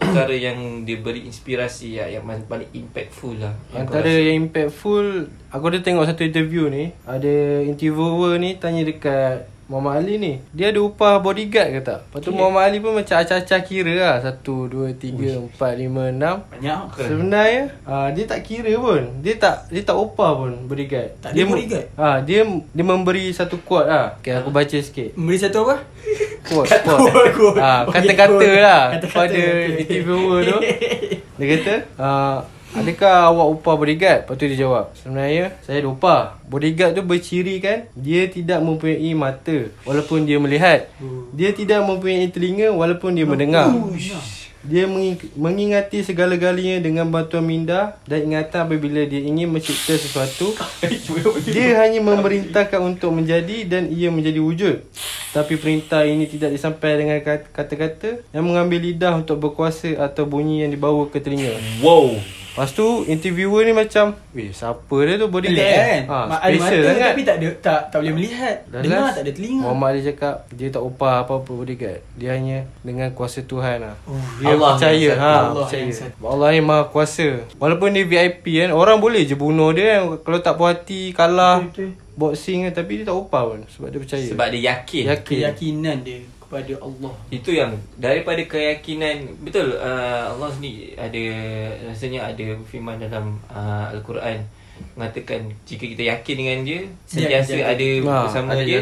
perkara 0.00 0.32
yang 0.32 0.82
dia 0.82 0.96
beri 0.96 1.28
inspirasi 1.28 2.00
ya, 2.00 2.08
yang 2.08 2.24
paling 2.48 2.72
impactful 2.72 3.36
lah? 3.36 3.52
yang 3.70 3.84
Antara 3.84 4.08
rasa? 4.08 4.24
yang 4.24 4.36
impactful 4.48 5.06
Aku 5.52 5.64
ada 5.68 5.78
tengok 5.78 6.08
satu 6.08 6.24
interview 6.24 6.66
ni 6.66 6.90
Ada 7.04 7.62
interviewer 7.62 8.40
ni 8.40 8.56
tanya 8.56 8.80
dekat 8.82 9.44
Muhammad 9.66 9.98
Ali 9.98 10.14
ni 10.16 10.32
Dia 10.54 10.70
ada 10.70 10.78
upah 10.78 11.18
bodyguard 11.18 11.68
ke 11.74 11.80
tak 11.82 12.06
Lepas 12.06 12.18
tu 12.22 12.30
Okay. 12.30 12.38
Muhammad 12.38 12.62
Ali 12.70 12.78
pun 12.78 12.92
macam 12.94 13.16
acah-acah 13.18 13.60
kira 13.66 13.94
lah 13.98 14.14
Satu, 14.20 14.70
dua, 14.70 14.94
tiga, 14.94 15.42
empat, 15.42 15.72
lima, 15.74 16.14
enam 16.14 16.46
Banyak. 16.46 16.94
Sebenarnya 16.94 17.62
uh, 17.82 18.08
dia 18.10 18.24
tak 18.24 18.40
kira 18.42 18.72
pun. 18.78 19.02
Dia 19.20 19.34
tak 19.36 19.66
dia 19.68 19.82
tak 19.82 19.98
upah 19.98 20.30
pun 20.36 20.52
bodyguard. 20.66 21.18
Tak 21.18 21.30
ada 21.30 21.36
dia 21.36 21.44
bodyguard? 21.44 21.86
Ah, 21.98 22.18
dia 22.22 22.46
dia 22.46 22.84
memberi 22.84 23.34
satu 23.34 23.58
quote 23.58 23.90
lah. 23.90 24.14
Okay, 24.22 24.38
aku 24.38 24.54
baca 24.54 24.76
sikit. 24.76 25.18
Memberi 25.18 25.38
satu 25.38 25.66
apa? 25.66 25.76
Quote, 26.46 26.68
Kata 26.70 26.92
quote. 26.94 27.30
quote. 27.34 27.58
Ah, 27.58 27.82
Okay, 27.90 28.06
kata-kata 28.06 28.48
lah 28.62 28.82
Kata-kata, 28.94 29.18
pada 29.18 29.34
okay. 29.34 29.82
interviewer 29.82 30.40
tu. 30.46 30.58
Dia 31.36 31.46
kata, 31.58 31.74
uh, 32.00 32.38
Adakah 32.76 33.32
awak 33.32 33.46
upah 33.52 33.74
bodyguard? 33.74 34.20
Lepas 34.22 34.34
tu 34.34 34.44
dia 34.44 34.58
jawab 34.58 34.84
Sebenarnya 34.94 35.56
saya 35.62 35.80
ada 35.80 35.88
upah 35.88 36.20
Bodyguard 36.44 36.92
tu 36.92 37.02
berciri 37.02 37.56
kan 37.58 37.88
Dia 37.92 38.28
tidak 38.28 38.60
mempunyai 38.60 39.12
mata 39.12 39.72
Walaupun 39.82 40.22
dia 40.22 40.36
melihat 40.36 40.86
Dia 41.32 41.50
tidak 41.50 41.80
mempunyai 41.82 42.28
telinga 42.28 42.70
Walaupun 42.70 43.12
dia 43.12 43.24
mendengar 43.24 43.72
dia 44.66 44.82
mengi- 44.84 45.30
mengingati 45.32 46.02
segala-galanya 46.02 46.82
dengan 46.82 47.06
bantuan 47.06 47.46
minda 47.46 47.94
dan 48.02 48.26
ingatan 48.26 48.66
apabila 48.66 49.06
dia 49.06 49.22
ingin 49.22 49.46
mencipta 49.46 49.94
sesuatu. 49.94 50.58
dia 51.46 51.78
hanya 51.78 52.02
memerintahkan 52.02 52.82
untuk 52.82 53.14
menjadi 53.14 53.62
dan 53.62 53.86
ia 53.88 54.10
menjadi 54.10 54.42
wujud. 54.42 54.76
Tapi 55.30 55.54
perintah 55.54 56.02
ini 56.02 56.26
tidak 56.26 56.50
disampaikan 56.50 56.98
dengan 56.98 57.18
kat- 57.22 57.46
kata-kata 57.46 58.26
yang 58.32 58.42
mengambil 58.42 58.82
lidah 58.82 59.14
untuk 59.14 59.38
berkuasa 59.38 60.02
atau 60.02 60.26
bunyi 60.26 60.66
yang 60.66 60.74
dibawa 60.74 61.06
ke 61.06 61.22
telinga. 61.22 61.54
Wow. 61.78 62.18
Lepas 62.56 62.72
tu 62.72 63.04
interviewer 63.04 63.62
ni 63.62 63.70
macam 63.70 64.16
Weh 64.32 64.48
siapa 64.48 64.96
dia 65.04 65.14
tu 65.14 65.28
bodyguard 65.28 65.60
Pelik 65.60 65.76
kan? 65.76 66.02
ha, 66.08 66.18
Mak 66.26 66.40
ada 66.40 66.48
Special 66.50 66.64
mata 66.72 66.88
sangat 66.88 67.06
tapi 67.06 67.22
tak 67.22 67.36
ada 67.36 67.48
tak 67.60 67.80
tak 67.86 67.98
boleh 68.00 68.14
melihat. 68.16 68.56
Dan 68.66 68.80
Dengar 68.80 68.98
last, 68.98 69.12
tak 69.12 69.22
ada 69.22 69.32
telinga. 69.34 69.60
Muhammad 69.60 69.90
dia 69.92 70.02
cakap 70.08 70.34
Dia 70.50 70.68
tak 70.70 70.82
upah 70.82 71.14
apa-apa 71.20 71.50
bodyguard 71.52 72.00
Dia 72.14 72.28
hanya 72.32 72.58
dengan 72.80 73.08
kuasa 73.12 73.38
Tuhan 73.42 73.76
lah 73.78 73.94
Oh, 74.02 74.16
Dia 74.40 74.48
Allah 74.50 74.70
percaya 74.72 74.96
yang 75.06 75.20
ha, 75.20 75.32
Allah 75.44 75.62
percaya. 75.62 75.84
yang. 75.84 76.10
Allah 76.18 76.48
yang 76.50 76.64
maha 76.64 76.82
kuasa 76.86 77.28
Walaupun 77.54 77.88
dia 77.90 78.04
VIP 78.04 78.44
kan 78.56 78.70
Orang 78.72 78.98
boleh 78.98 79.22
je 79.22 79.34
bunuh 79.34 79.70
dia 79.70 79.84
kan 79.92 80.16
Kalau 80.18 80.38
tak 80.40 80.56
puas 80.56 80.72
hati 80.72 81.12
Kalah. 81.12 81.60
Boxing 82.14 82.64
kan 82.64 82.72
Tapi 82.74 82.92
dia 82.96 83.04
tak 83.04 83.16
upah 83.18 83.42
pun 83.46 83.60
Sebab 83.68 83.92
dia 83.92 84.00
percaya 84.00 84.24
Sebab 84.24 84.46
dia 84.48 84.60
yakin. 84.72 85.02
Yakin 85.12 85.36
Keyakinan 85.44 85.96
dia 86.00 86.24
kepada 86.56 86.74
Allah. 86.80 87.12
Itu 87.28 87.50
yang 87.52 87.76
daripada 88.00 88.40
keyakinan 88.48 89.44
betul 89.44 89.76
uh, 89.76 90.32
Allah 90.32 90.48
sendiri 90.48 90.96
ada 90.96 91.24
rasanya 91.92 92.32
ada 92.32 92.46
firman 92.64 92.96
dalam 92.96 93.36
uh, 93.52 93.92
al-Quran 93.92 94.40
mengatakan 94.96 95.52
jika 95.68 95.84
kita 95.84 96.02
yakin 96.16 96.34
dengan 96.36 96.58
dia 96.64 96.80
sentiasa 97.04 97.52
dia- 97.52 97.68
ada 97.68 97.88
Ha, 98.00 98.16
bersama 98.28 98.48
ada 98.56 98.64
dia 98.64 98.80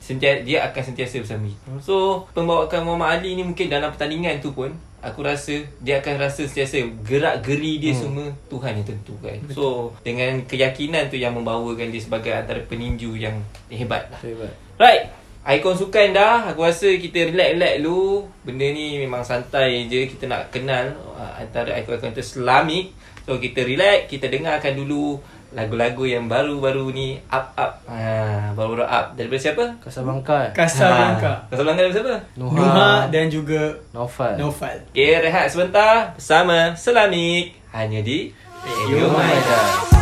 sentiasa 0.00 0.38
dia 0.44 0.58
akan 0.68 0.82
sentiasa 0.92 1.16
bersama 1.24 1.44
kita. 1.48 1.68
So 1.80 2.24
pembawakan 2.36 2.84
Muhammad 2.84 3.20
Ali 3.20 3.36
ni 3.36 3.42
mungkin 3.44 3.66
dalam 3.72 3.92
pertandingan 3.92 4.40
tu 4.44 4.52
pun 4.52 4.72
aku 5.00 5.20
rasa 5.24 5.60
dia 5.80 6.00
akan 6.00 6.14
rasa 6.20 6.44
sentiasa 6.48 6.80
gerak 7.04 7.44
geri 7.44 7.80
dia 7.80 7.92
hmm. 7.92 8.00
semua 8.00 8.28
Tuhan 8.48 8.80
yang 8.80 8.86
tentukan. 8.86 9.36
So 9.52 9.92
dengan 10.04 10.40
keyakinan 10.44 11.08
tu 11.12 11.16
yang 11.20 11.36
membawakan 11.36 11.88
dia 11.92 12.00
sebagai 12.00 12.32
antara 12.32 12.60
peninju 12.64 13.16
yang 13.16 13.36
hebat 13.72 14.08
lah. 14.12 14.20
Hebat 14.20 14.52
Right 14.76 15.25
Ikon 15.46 15.78
sukan 15.78 16.10
dah 16.10 16.50
Aku 16.50 16.66
rasa 16.66 16.90
kita 16.98 17.30
relax-relax 17.30 17.78
dulu 17.78 18.26
Benda 18.42 18.66
ni 18.66 18.98
memang 18.98 19.22
santai 19.22 19.86
je 19.86 20.10
Kita 20.10 20.26
nak 20.26 20.50
kenal 20.50 20.90
uh, 21.14 21.38
Antara 21.38 21.78
ikon-ikon 21.78 22.18
Islamik 22.18 22.90
So 23.22 23.38
kita 23.38 23.62
relax 23.62 24.10
Kita 24.10 24.26
dengarkan 24.26 24.74
dulu 24.74 25.22
Lagu-lagu 25.54 26.02
yang 26.02 26.26
baru-baru 26.26 26.90
ni 26.90 27.22
Up-up 27.30 27.78
ha, 27.86 28.50
Baru-baru 28.58 28.90
up 28.90 29.14
Daripada 29.14 29.38
siapa? 29.38 29.64
Casablanca 29.78 30.50
eh? 30.50 30.52
Casablanca. 30.52 31.30
Ha. 31.30 31.42
Casablanca 31.54 31.80
daripada 31.86 31.98
siapa? 32.02 32.14
Nuha, 32.34 32.58
Nuha 32.58 32.90
dan 33.14 33.30
juga 33.30 33.62
Naufal 33.94 34.34
Naufal. 34.34 34.82
Okay 34.90 35.14
rehat 35.22 35.46
sebentar 35.46 36.10
Bersama 36.18 36.74
Selamik 36.74 37.54
Hanya 37.70 38.02
di 38.02 38.34
Radio 38.66 39.14
Maidas 39.14 39.95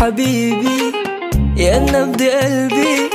حبيبي 0.00 0.92
يا 1.56 1.78
نبض 1.78 2.22
قلبي. 2.22 3.10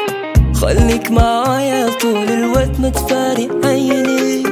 خليك 0.61 1.11
معايا 1.11 1.89
طول 2.01 2.29
الوقت 2.29 2.79
ما 2.79 2.89
تفارق 2.89 3.65
عيني. 3.65 4.43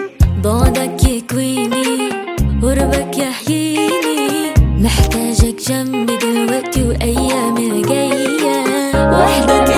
بعدك 0.44 1.04
يكويني 1.04 2.10
قربك 2.62 3.18
يحييني. 3.18 4.54
محتاجك 4.58 5.56
جنبي 5.70 6.18
دلوقتي 6.18 6.84
وأيامي 6.84 7.68
الجاية. 7.72 8.58
وحدك 8.96 9.69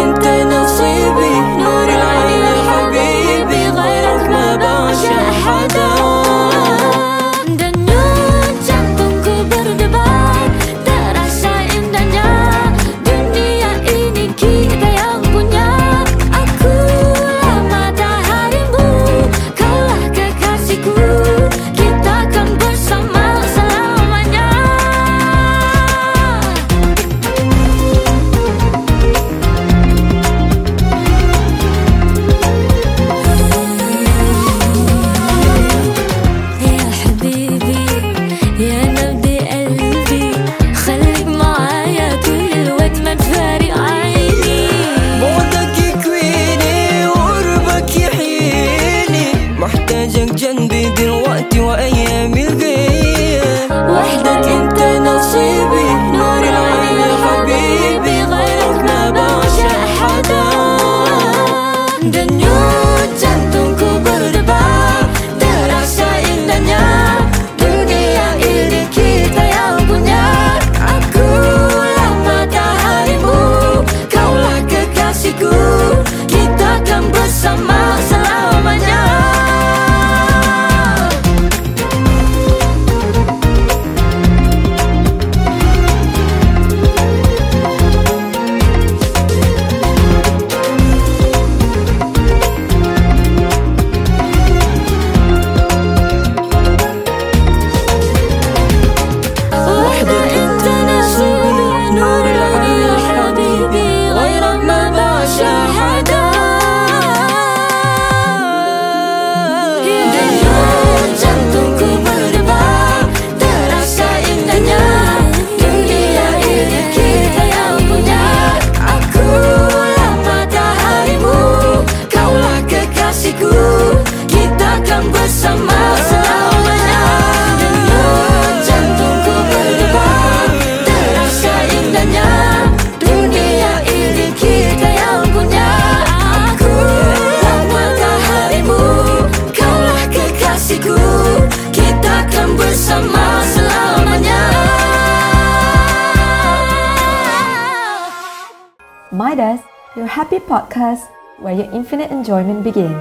Midas, 149.12 149.60
your 149.92 150.08
happy 150.08 150.40
podcast 150.40 151.12
where 151.36 151.52
your 151.52 151.68
infinite 151.76 152.16
enjoyment 152.16 152.64
begins. 152.64 152.96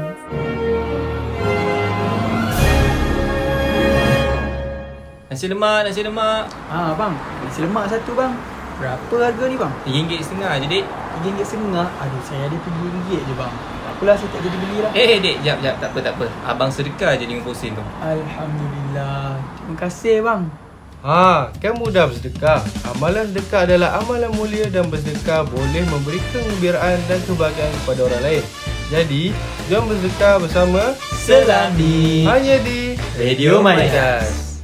Nasi 5.31 5.47
lemak, 5.47 5.87
nasi 5.87 6.03
lemak 6.03 6.51
Ah 6.67 6.99
bang, 6.99 7.15
nasi 7.47 7.63
lemak 7.63 7.87
satu 7.87 8.19
bang. 8.19 8.35
Berapa 8.83 9.15
harga 9.23 9.45
ni 9.47 9.55
bang? 9.55 9.71
RM3 9.87 10.13
setengah 10.19 10.53
je 10.59 10.67
dek 10.67 10.85
RM3 11.23 11.41
setengah. 11.47 11.87
Aduh, 11.87 12.23
saya 12.27 12.43
ada 12.51 12.59
RM7 12.59 13.11
je 13.15 13.35
bang. 13.39 13.55
Tak 13.55 13.93
apalah, 13.95 14.15
saya 14.19 14.29
tak 14.35 14.41
jadi 14.43 14.57
beli 14.59 14.79
lah. 14.83 14.91
Eh, 14.99 15.07
eh 15.15 15.19
dek, 15.23 15.37
jap, 15.47 15.63
jap, 15.63 15.75
tak 15.79 15.95
apa, 15.95 15.99
tak 16.11 16.13
apa 16.19 16.27
Abang 16.43 16.75
sedekah 16.75 17.15
je 17.15 17.31
RM50 17.31 17.71
tu 17.71 17.85
Alhamdulillah. 18.03 19.39
Terima 19.63 19.75
kasih 19.79 20.27
bang. 20.27 20.70
Ha, 21.01 21.49
kan 21.57 21.81
mudah 21.81 22.13
bersedekah. 22.13 22.61
Amalan 22.93 23.33
sedekah 23.33 23.65
adalah 23.65 24.05
amalan 24.05 24.29
mulia 24.37 24.69
dan 24.69 24.85
bersedekah 24.93 25.49
boleh 25.49 25.81
memberi 25.89 26.21
kegembiraan 26.29 27.01
dan 27.09 27.17
kebahagiaan 27.25 27.73
kepada 27.81 28.01
orang 28.05 28.21
lain. 28.21 28.45
Jadi, 28.93 29.33
jom 29.73 29.89
bersedekah 29.89 30.45
bersama 30.45 30.93
Selami. 31.25 32.29
hanya 32.29 32.61
di 32.61 33.01
Radio 33.17 33.65
Maidas. 33.65 34.61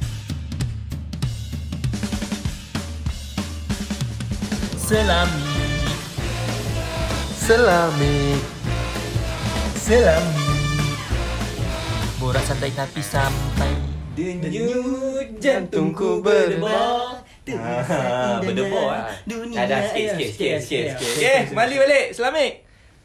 Selami 7.47 8.39
Selami 9.75 10.35
Borak 12.19 12.43
santai 12.43 12.71
tapi 12.71 13.03
sampai 13.03 13.96
Denyut 14.17 15.37
jantungku 15.37 16.25
berdebar 16.25 17.21
Ah, 17.53 18.41
berdebar 18.41 18.89
eh. 18.97 19.05
Dah 19.53 19.65
dah 19.69 19.81
sikit 19.93 20.09
sikit 20.17 20.29
sikit 20.33 20.57
sikit 20.57 20.85
sikit. 20.97 21.15
Okay, 21.21 21.39
kembali 21.53 21.75
balik. 21.77 22.05
Selamik. 22.17 22.53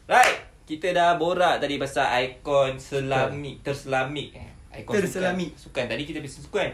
Right. 0.08 0.36
Kita 0.64 0.88
dah 0.96 1.20
borak 1.20 1.60
tadi 1.60 1.76
pasal 1.76 2.08
ikon 2.16 2.80
selamik, 2.80 3.60
terselamik 3.60 4.40
eh. 4.40 4.48
Ikon 4.82 5.04
Terselamik. 5.04 5.52
Sukan. 5.52 5.84
sukan. 5.84 5.92
Tadi 5.92 6.02
kita 6.08 6.18
pasal 6.24 6.40
sukan. 6.48 6.70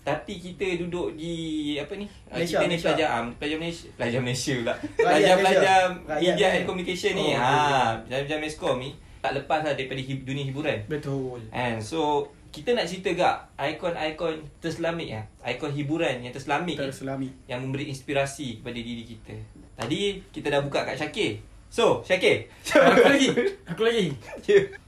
Tapi 0.00 0.34
kita 0.38 0.66
duduk 0.86 1.18
di 1.18 1.34
apa 1.76 1.92
ni? 1.98 2.06
Ah, 2.30 2.38
Malaysia, 2.38 2.56
kita 2.56 2.64
ni 2.64 2.68
Malaysia. 2.72 2.86
pelajar 2.88 3.08
am, 3.10 3.26
pelajar 3.36 3.58
Malaysia, 3.58 3.86
pelajar 3.98 4.20
Malaysia 4.22 4.52
pula. 4.54 4.74
Rakyat 4.78 4.96
Pelajar-pelajar 4.96 5.78
Malaysia. 5.90 6.22
media 6.24 6.46
and 6.56 6.64
communication 6.64 7.12
ni. 7.18 7.28
Oh, 7.34 7.42
ha, 7.42 8.00
pelajar 8.06 8.38
Meskom 8.38 8.76
ni 8.78 8.90
tak 9.20 9.36
lepas 9.36 9.60
lah 9.60 9.76
daripada 9.76 10.00
hib, 10.00 10.24
dunia 10.24 10.48
hiburan. 10.48 10.78
Betul. 10.88 11.44
And 11.52 11.84
so 11.84 12.32
kita 12.50 12.74
nak 12.74 12.86
cerita 12.86 13.14
gak 13.14 13.36
ikon-ikon 13.56 14.42
terselamik 14.58 15.08
ya. 15.14 15.22
Ikon 15.46 15.70
hiburan 15.70 16.18
yang 16.18 16.34
terselamik 16.34 16.74
ni 16.74 16.82
Terselami. 16.82 17.28
yang 17.46 17.62
memberi 17.62 17.86
inspirasi 17.88 18.58
kepada 18.58 18.74
diri 18.74 19.06
kita. 19.06 19.34
Tadi 19.78 20.18
kita 20.34 20.50
dah 20.50 20.60
buka 20.60 20.82
kat 20.82 20.98
Syakir. 20.98 21.38
So, 21.70 22.02
Syakir. 22.02 22.50
Aku 22.90 23.06
lagi. 23.06 23.30
Aku 23.70 23.82
lagi. 23.86 24.10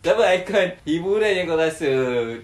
Siapa 0.02 0.23
ikon 0.42 0.69
hiburan 0.83 1.33
yang 1.38 1.47
kau 1.47 1.54
rasa 1.54 1.87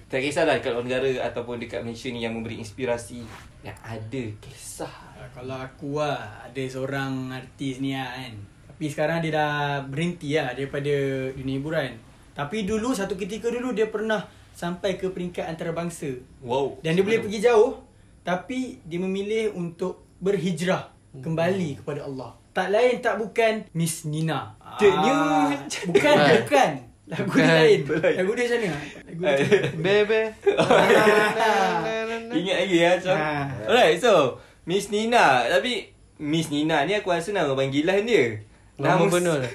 tak 0.06 0.22
kisahlah 0.22 0.62
dekat 0.62 0.78
luar 0.78 0.86
negara 0.86 1.10
ataupun 1.26 1.58
dekat 1.58 1.82
Malaysia 1.82 2.08
ni 2.14 2.22
yang 2.22 2.38
memberi 2.38 2.62
inspirasi 2.62 3.26
yang 3.66 3.74
ada 3.82 4.22
kisah. 4.38 4.94
Ah, 5.18 5.26
Kalau 5.34 5.58
aku 5.58 5.98
lah 5.98 6.46
Ada 6.46 6.78
seorang 6.78 7.34
artis 7.34 7.82
ni 7.82 7.90
lah 7.90 8.06
kan 8.14 8.38
Tapi 8.70 8.86
sekarang 8.86 9.18
dia 9.18 9.34
dah 9.34 9.82
berhenti 9.82 10.38
lah 10.38 10.54
Daripada 10.54 10.94
dunia 11.34 11.58
hiburan 11.58 11.90
Tapi 12.38 12.62
dulu 12.62 12.94
Satu 12.94 13.18
ketika 13.18 13.50
dulu 13.50 13.74
Dia 13.74 13.90
pernah 13.90 14.22
Sampai 14.58 14.98
ke 14.98 15.06
peringkat 15.06 15.46
antarabangsa. 15.46 16.18
Wow. 16.42 16.82
Dan 16.82 16.98
dia 16.98 17.06
boleh 17.06 17.22
pergi 17.22 17.38
jauh 17.38 17.78
Tapi 18.26 18.82
Dia 18.82 18.98
memilih 18.98 19.54
untuk 19.54 20.02
Berhijrah 20.18 20.90
Kembali 21.14 21.78
kepada 21.78 22.10
Allah. 22.10 22.34
Tak 22.50 22.74
lain 22.74 22.98
tak 22.98 23.22
bukan 23.22 23.70
Miss 23.70 24.02
Nina. 24.02 24.58
Ah, 24.58 24.74
Bukan 25.94 26.14
Bukan. 26.42 26.70
Lagu 27.08 27.32
dia 27.32 27.48
lain. 27.64 27.80
Lagu 27.88 28.32
dia 28.36 28.44
macam 28.44 28.60
mana? 28.60 28.78
Lagu 29.08 29.20
dia 29.24 29.36
Bebe. 29.84 30.22
Ingat 32.28 32.56
lagi 32.60 32.76
ya. 32.76 32.92
Ha. 33.00 33.16
Alright, 33.64 33.96
so 33.96 34.36
Miss 34.68 34.92
Nina, 34.92 35.48
tapi 35.48 35.88
Miss 36.20 36.52
Nina 36.52 36.84
ni 36.84 36.92
aku 36.92 37.08
rasa 37.08 37.32
nama 37.32 37.56
panggilan 37.56 38.04
dia. 38.04 38.44
Nama 38.78 39.04
penuh 39.04 39.36
dia? 39.36 39.50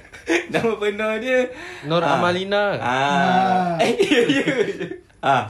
Nama 0.50 0.74
penuh 0.75 1.13
dia 1.24 1.39
Nur 1.84 2.00
Ah. 2.00 2.20
Amalina 2.20 2.63
Ah. 2.77 3.80
Eh, 3.80 3.96
ya, 4.03 4.22
ya. 4.27 4.46
Ah. 5.20 5.44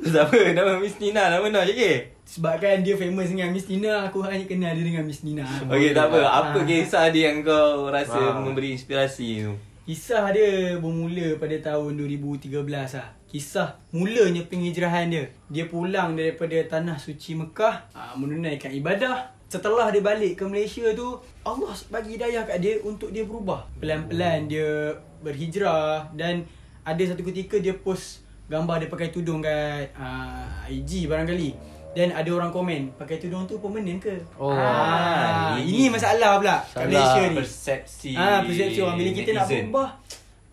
Siapa 0.00 0.32
nama 0.52 0.76
Miss 0.76 0.96
Nina? 0.96 1.28
Nama 1.28 1.40
penuh 1.40 1.62
je 1.68 1.74
ke? 1.74 1.92
Sebabkan 2.24 2.80
dia 2.80 2.94
famous 2.94 3.28
dengan 3.28 3.50
Miss 3.50 3.66
Nina 3.66 4.06
Aku 4.06 4.22
hanya 4.22 4.44
kenal 4.44 4.72
dia 4.72 4.84
dengan 4.86 5.04
Miss 5.04 5.20
Nina 5.20 5.44
Okey, 5.66 5.92
tak 5.92 6.08
apa. 6.08 6.20
Apa 6.22 6.58
Ah. 6.58 6.64
kisah 6.64 7.08
dia 7.10 7.28
yang 7.28 7.42
kau 7.42 7.88
rasa 7.88 8.16
Ah. 8.16 8.40
memberi 8.40 8.72
inspirasi 8.72 9.44
tu? 9.44 9.52
Kisah 9.84 10.30
dia 10.30 10.78
bermula 10.78 11.34
pada 11.36 11.56
tahun 11.58 11.98
2013 11.98 12.62
lah. 12.94 13.10
Kisah 13.26 13.74
mulanya 13.90 14.46
penghijrahan 14.46 15.10
dia. 15.10 15.28
Dia 15.46 15.66
pulang 15.66 16.14
daripada 16.14 16.54
tanah 16.68 16.94
suci 16.96 17.34
Mekah 17.34 17.90
aa, 17.90 18.14
menunaikan 18.14 18.70
ibadah. 18.70 19.34
Setelah 19.46 19.90
dia 19.90 19.98
balik 19.98 20.38
ke 20.38 20.44
Malaysia 20.46 20.86
tu, 20.94 21.18
Allah 21.40 21.72
bagi 21.88 22.14
hidayah 22.14 22.44
kat 22.44 22.58
dia 22.58 22.76
untuk 22.80 23.10
dia 23.10 23.24
berubah. 23.24 23.64
Pelan-pelan 23.78 24.44
dia 24.44 24.92
berhijrah 25.20 26.12
dan 26.12 26.44
ada 26.82 27.02
satu 27.02 27.24
ketika 27.24 27.56
dia 27.56 27.72
post 27.74 28.20
gambar 28.46 28.82
dia 28.82 28.88
pakai 28.88 29.08
tudung 29.08 29.40
kat 29.40 29.88
aa, 29.94 30.66
IG 30.66 31.06
barangkali. 31.06 31.56
Dan 31.90 32.14
ada 32.14 32.30
orang 32.30 32.54
komen, 32.54 32.94
pakai 32.94 33.18
tudung 33.18 33.50
tu 33.50 33.58
permanent 33.58 33.98
ke? 33.98 34.14
Oh. 34.38 34.54
Ah, 34.54 35.58
ini 35.58 35.74
ini 35.80 35.86
masalah 35.90 36.38
pula 36.38 36.62
kat. 36.62 36.86
Malaysia 36.86 37.22
ni. 37.24 37.36
Persepsi 37.36 38.12
Ah, 38.14 38.46
persepsi 38.46 38.78
orang 38.78 38.94
bila 38.94 39.10
kita 39.10 39.30
nak 39.32 39.46
berubah 39.46 39.88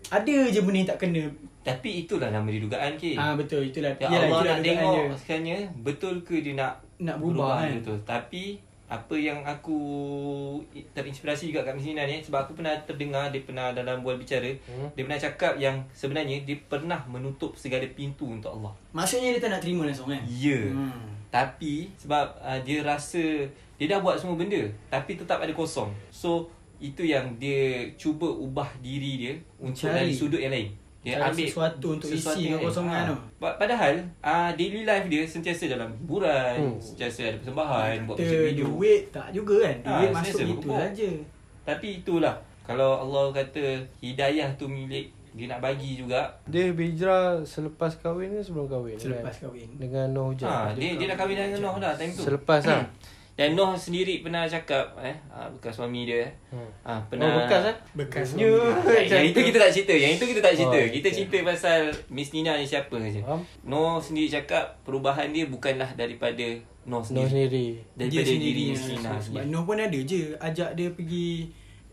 ada 0.08 0.36
je 0.48 0.60
benda 0.64 0.78
yang 0.80 0.90
tak 0.90 1.00
kena. 1.04 1.24
Tapi 1.62 2.08
itulah 2.08 2.32
nama 2.32 2.48
dia 2.48 2.64
dugaan 2.64 2.96
ke? 2.96 3.12
Ah 3.14 3.36
betul 3.36 3.60
itulah. 3.62 3.92
Ya 4.00 4.08
Allah 4.08 4.24
itulah 4.24 4.56
nak 4.56 4.64
tengok 4.64 4.94
dia. 4.96 5.16
sekarangnya 5.20 5.58
betul 5.78 6.16
ke 6.24 6.36
dia 6.40 6.56
nak 6.56 6.80
Nak 6.98 7.20
berubah, 7.20 7.62
kan? 7.62 7.76
betul. 7.78 7.98
Tapi 8.02 8.44
apa 8.88 9.20
yang 9.20 9.44
aku 9.44 9.80
terinspirasi 10.96 11.52
juga 11.52 11.68
kat 11.68 11.76
Miss 11.76 11.88
Nina 11.88 12.08
ni 12.08 12.24
sebab 12.24 12.48
aku 12.48 12.56
pernah 12.56 12.72
terdengar 12.88 13.28
dia 13.30 13.44
pernah 13.44 13.76
dalam 13.76 14.00
bual 14.00 14.16
bicara 14.16 14.48
Hmm. 14.64 14.88
dia 14.96 15.04
pernah 15.04 15.20
cakap 15.20 15.54
yang 15.58 15.76
sebenarnya 15.92 16.44
dia 16.44 16.56
pernah 16.68 17.04
menutup 17.06 17.52
segala 17.56 17.84
pintu 17.92 18.28
untuk 18.28 18.56
Allah. 18.56 18.72
Maksudnya 18.96 19.36
dia 19.36 19.42
tak 19.44 19.52
nak 19.52 19.62
terima 19.62 19.84
langsung 19.84 20.08
kan? 20.08 20.24
Ya. 20.24 20.72
Hmm. 20.72 21.12
Tapi 21.28 21.92
sebab 22.00 22.40
uh, 22.40 22.60
dia 22.64 22.80
rasa 22.82 23.20
dia 23.76 23.86
dah 23.86 24.00
buat 24.00 24.16
semua 24.16 24.40
benda 24.40 24.64
tapi 24.88 25.20
tetap 25.20 25.44
ada 25.44 25.52
kosong. 25.52 25.92
So 26.08 26.48
itu 26.80 27.04
yang 27.04 27.36
dia 27.36 27.92
cuba 28.00 28.30
ubah 28.30 28.70
diri 28.80 29.12
dia 29.20 29.34
untuk 29.60 29.90
Cari. 29.92 30.08
dari 30.08 30.14
sudut 30.16 30.40
yang 30.40 30.54
lain. 30.54 30.72
Dia 31.08 31.16
Cari 31.16 31.24
ambil 31.32 31.48
sesuatu 31.48 31.88
untuk 31.90 32.10
isi 32.10 32.28
yang 32.28 32.36
lain. 32.52 32.52
kekosongan 32.60 33.00
Ha. 33.00 33.08
tu. 33.08 33.16
Pa- 33.38 33.56
Padahal 33.56 33.94
uh, 34.20 34.50
daily 34.54 34.84
life 34.84 35.06
dia 35.08 35.24
sentiasa 35.24 35.64
dalam 35.70 35.88
hiburan, 35.94 36.56
Hmm. 36.60 36.76
sentiasa 36.78 37.20
ada 37.26 37.38
persembahan, 37.38 37.96
buat 38.04 38.18
music 38.18 38.40
video. 38.46 38.66
duit 38.68 39.02
tak 39.10 39.28
juga 39.32 39.56
kan? 39.62 39.76
Duit 39.80 40.10
Ah, 40.10 40.14
masuk 40.14 40.40
itu 40.44 40.68
saja. 40.68 41.10
Tapi 41.64 41.88
itulah 41.98 42.36
kalau 42.62 43.00
Allah 43.00 43.32
kata 43.34 43.64
hidayah 43.98 44.52
tu 44.54 44.68
milik 44.68 45.08
dia 45.30 45.46
nak 45.46 45.62
bagi 45.62 45.96
juga. 45.96 46.28
Dia 46.44 46.72
berhijrah 46.72 47.40
selepas 47.42 47.96
kahwin 47.96 48.34
ke 48.34 48.42
sebelum 48.42 48.66
kahwin? 48.66 48.98
Selepas 48.98 49.32
kan? 49.32 49.48
kahwin. 49.48 49.70
Dengan 49.78 50.10
Noh 50.10 50.28
Hujan 50.28 50.44
Ha, 50.44 50.74
dia, 50.74 50.98
dia 50.98 51.08
dah 51.08 51.16
kahwin 51.16 51.38
dengan 51.38 51.62
Noh 51.62 51.78
dah 51.78 51.94
time 51.94 52.10
tu. 52.10 52.26
Selepas 52.26 52.62
lah 52.64 52.84
Dan 53.38 53.54
Noh 53.54 53.72
sendiri 53.72 54.20
pernah 54.20 54.44
cakap 54.44 54.98
eh 54.98 55.14
ah, 55.30 55.46
bekas 55.48 55.70
suami 55.72 56.04
dia 56.04 56.26
eh. 56.26 56.32
Hmm. 56.50 56.66
Ah 56.82 56.98
pernah 57.06 57.30
Oh 57.30 57.34
bekas 57.40 57.64
eh? 57.64 57.76
Bekas 57.94 58.34
Ya, 58.34 58.50
suami. 58.50 58.98
yang, 58.98 59.06
yang 59.14 59.26
itu 59.30 59.40
kita 59.44 59.58
tak 59.60 59.72
cerita. 59.72 59.94
Yang 59.94 60.12
itu 60.18 60.26
kita 60.28 60.42
tak 60.42 60.54
cerita. 60.54 60.74
Oh, 60.76 60.90
kita 60.90 61.06
okay. 61.06 61.16
cerita 61.16 61.38
pasal 61.46 61.80
Miss 62.10 62.34
Nina 62.34 62.58
ni 62.58 62.66
siapa 62.66 62.98
saja. 62.98 63.22
Noh 63.62 64.02
sendiri 64.02 64.28
cakap 64.28 64.82
perubahan 64.82 65.30
dia 65.30 65.46
bukanlah 65.46 65.94
daripada 65.94 66.42
Noh 66.84 66.98
Noh 66.98 67.02
sendiri. 67.04 67.30
sendiri 67.30 67.66
Daripada 67.94 68.34
diri 68.34 68.64
Miss 68.68 68.84
Nina 68.88 69.02
Sebab 69.08 69.22
sendiri. 69.22 69.46
Noh 69.48 69.62
pun 69.64 69.78
ada 69.78 70.00
je 70.00 70.22
ajak 70.36 70.70
dia 70.74 70.90
pergi 70.90 71.30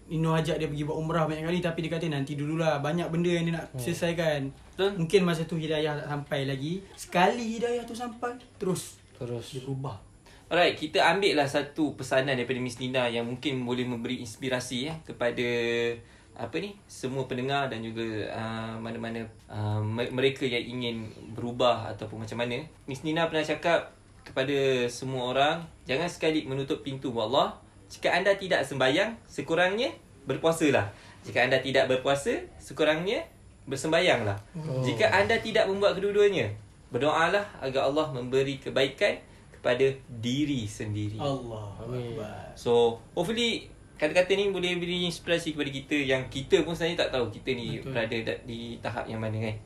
Noh 0.07 0.33
ajak 0.33 0.57
dia 0.57 0.67
pergi 0.67 0.85
buat 0.85 0.97
umrah 0.97 1.25
banyak 1.25 1.45
kali 1.45 1.61
tapi 1.61 1.79
dia 1.81 1.91
kata 1.91 2.09
nanti 2.09 2.33
dululah 2.35 2.77
banyak 2.79 3.09
benda 3.09 3.29
yang 3.31 3.45
dia 3.45 3.55
nak 3.55 3.69
Hmm. 3.69 3.77
selesaikan. 3.79 4.41
Betul. 4.71 4.91
Mungkin 4.99 5.21
masa 5.23 5.45
tu 5.45 5.55
hidayah 5.55 5.93
tak 5.95 6.09
sampai 6.09 6.41
lagi. 6.45 6.81
Sekali 6.95 7.45
hidayah 7.55 7.85
tu 7.85 7.93
sampai 7.93 8.33
terus 8.57 8.97
Terus 9.15 9.45
dia 9.51 9.61
berubah. 9.61 10.01
Alright, 10.55 10.79
kita 10.79 11.03
ambil 11.03 11.35
lah 11.35 11.51
satu 11.51 11.99
pesanan 11.99 12.39
daripada 12.39 12.63
Miss 12.63 12.79
Nina 12.79 13.11
yang 13.11 13.27
mungkin 13.27 13.67
boleh 13.67 13.83
memberi 13.83 14.23
inspirasi 14.23 14.87
eh, 14.87 14.95
kepada 15.03 15.43
apa 16.39 16.55
ni 16.63 16.79
semua 16.87 17.27
pendengar 17.27 17.67
dan 17.67 17.83
juga 17.83 18.31
uh, 18.31 18.79
mana-mana 18.79 19.27
uh, 19.51 19.83
me- 19.83 20.15
mereka 20.15 20.47
yang 20.47 20.79
ingin 20.79 21.11
berubah 21.35 21.91
ataupun 21.91 22.23
macam 22.23 22.39
mana. 22.39 22.63
Miss 22.87 23.03
Nina 23.03 23.27
pernah 23.27 23.43
cakap 23.43 23.99
kepada 24.23 24.87
semua 24.87 25.35
orang, 25.35 25.67
jangan 25.91 26.07
sekali 26.07 26.47
menutup 26.47 26.87
pintu 26.87 27.11
buat 27.11 27.35
Allah. 27.35 27.59
Jika 27.91 28.15
anda 28.15 28.39
tidak 28.39 28.63
sembayang, 28.63 29.27
sekurangnya 29.27 29.91
berpuasalah. 30.31 30.87
Jika 31.27 31.51
anda 31.51 31.59
tidak 31.59 31.91
berpuasa, 31.91 32.47
sekurangnya 32.63 33.27
bersembayanglah. 33.67 34.39
Oh. 34.55 34.87
Jika 34.87 35.11
anda 35.11 35.35
tidak 35.35 35.67
membuat 35.67 35.99
kedua-duanya, 35.99 36.47
berdoalah 36.95 37.43
agar 37.59 37.91
Allah 37.91 38.07
memberi 38.15 38.63
kebaikan 38.63 39.19
kepada 39.65 39.89
diri 40.21 40.69
sendiri. 40.69 41.17
Allah 41.17 41.73
Amin. 41.81 42.13
Akbar. 42.13 42.53
So, 42.53 43.01
hopefully 43.17 43.65
kata-kata 43.97 44.37
ni 44.37 44.53
boleh 44.53 44.77
beri 44.77 45.09
inspirasi 45.09 45.57
kepada 45.57 45.73
kita 45.73 45.97
yang 45.97 46.29
kita 46.29 46.61
pun 46.69 46.77
sebenarnya 46.77 47.09
tak 47.09 47.17
tahu 47.17 47.33
kita 47.33 47.57
ni 47.57 47.81
Betul. 47.81 47.97
berada 47.97 48.17
da- 48.29 48.43
di 48.45 48.77
tahap 48.85 49.09
yang 49.09 49.25
mana 49.25 49.41
kan. 49.41 49.57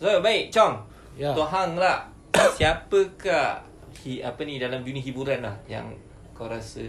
So, 0.00 0.08
baik, 0.24 0.48
Chong. 0.48 0.80
Ya. 1.20 1.36
Hang 1.36 1.76
lah. 1.76 2.08
Siapakah 2.56 3.60
hi, 4.00 4.24
apa 4.24 4.40
ni 4.48 4.56
dalam 4.56 4.80
dunia 4.80 5.04
hiburan 5.04 5.44
lah 5.44 5.52
yang 5.68 5.92
kau 6.32 6.48
rasa 6.48 6.80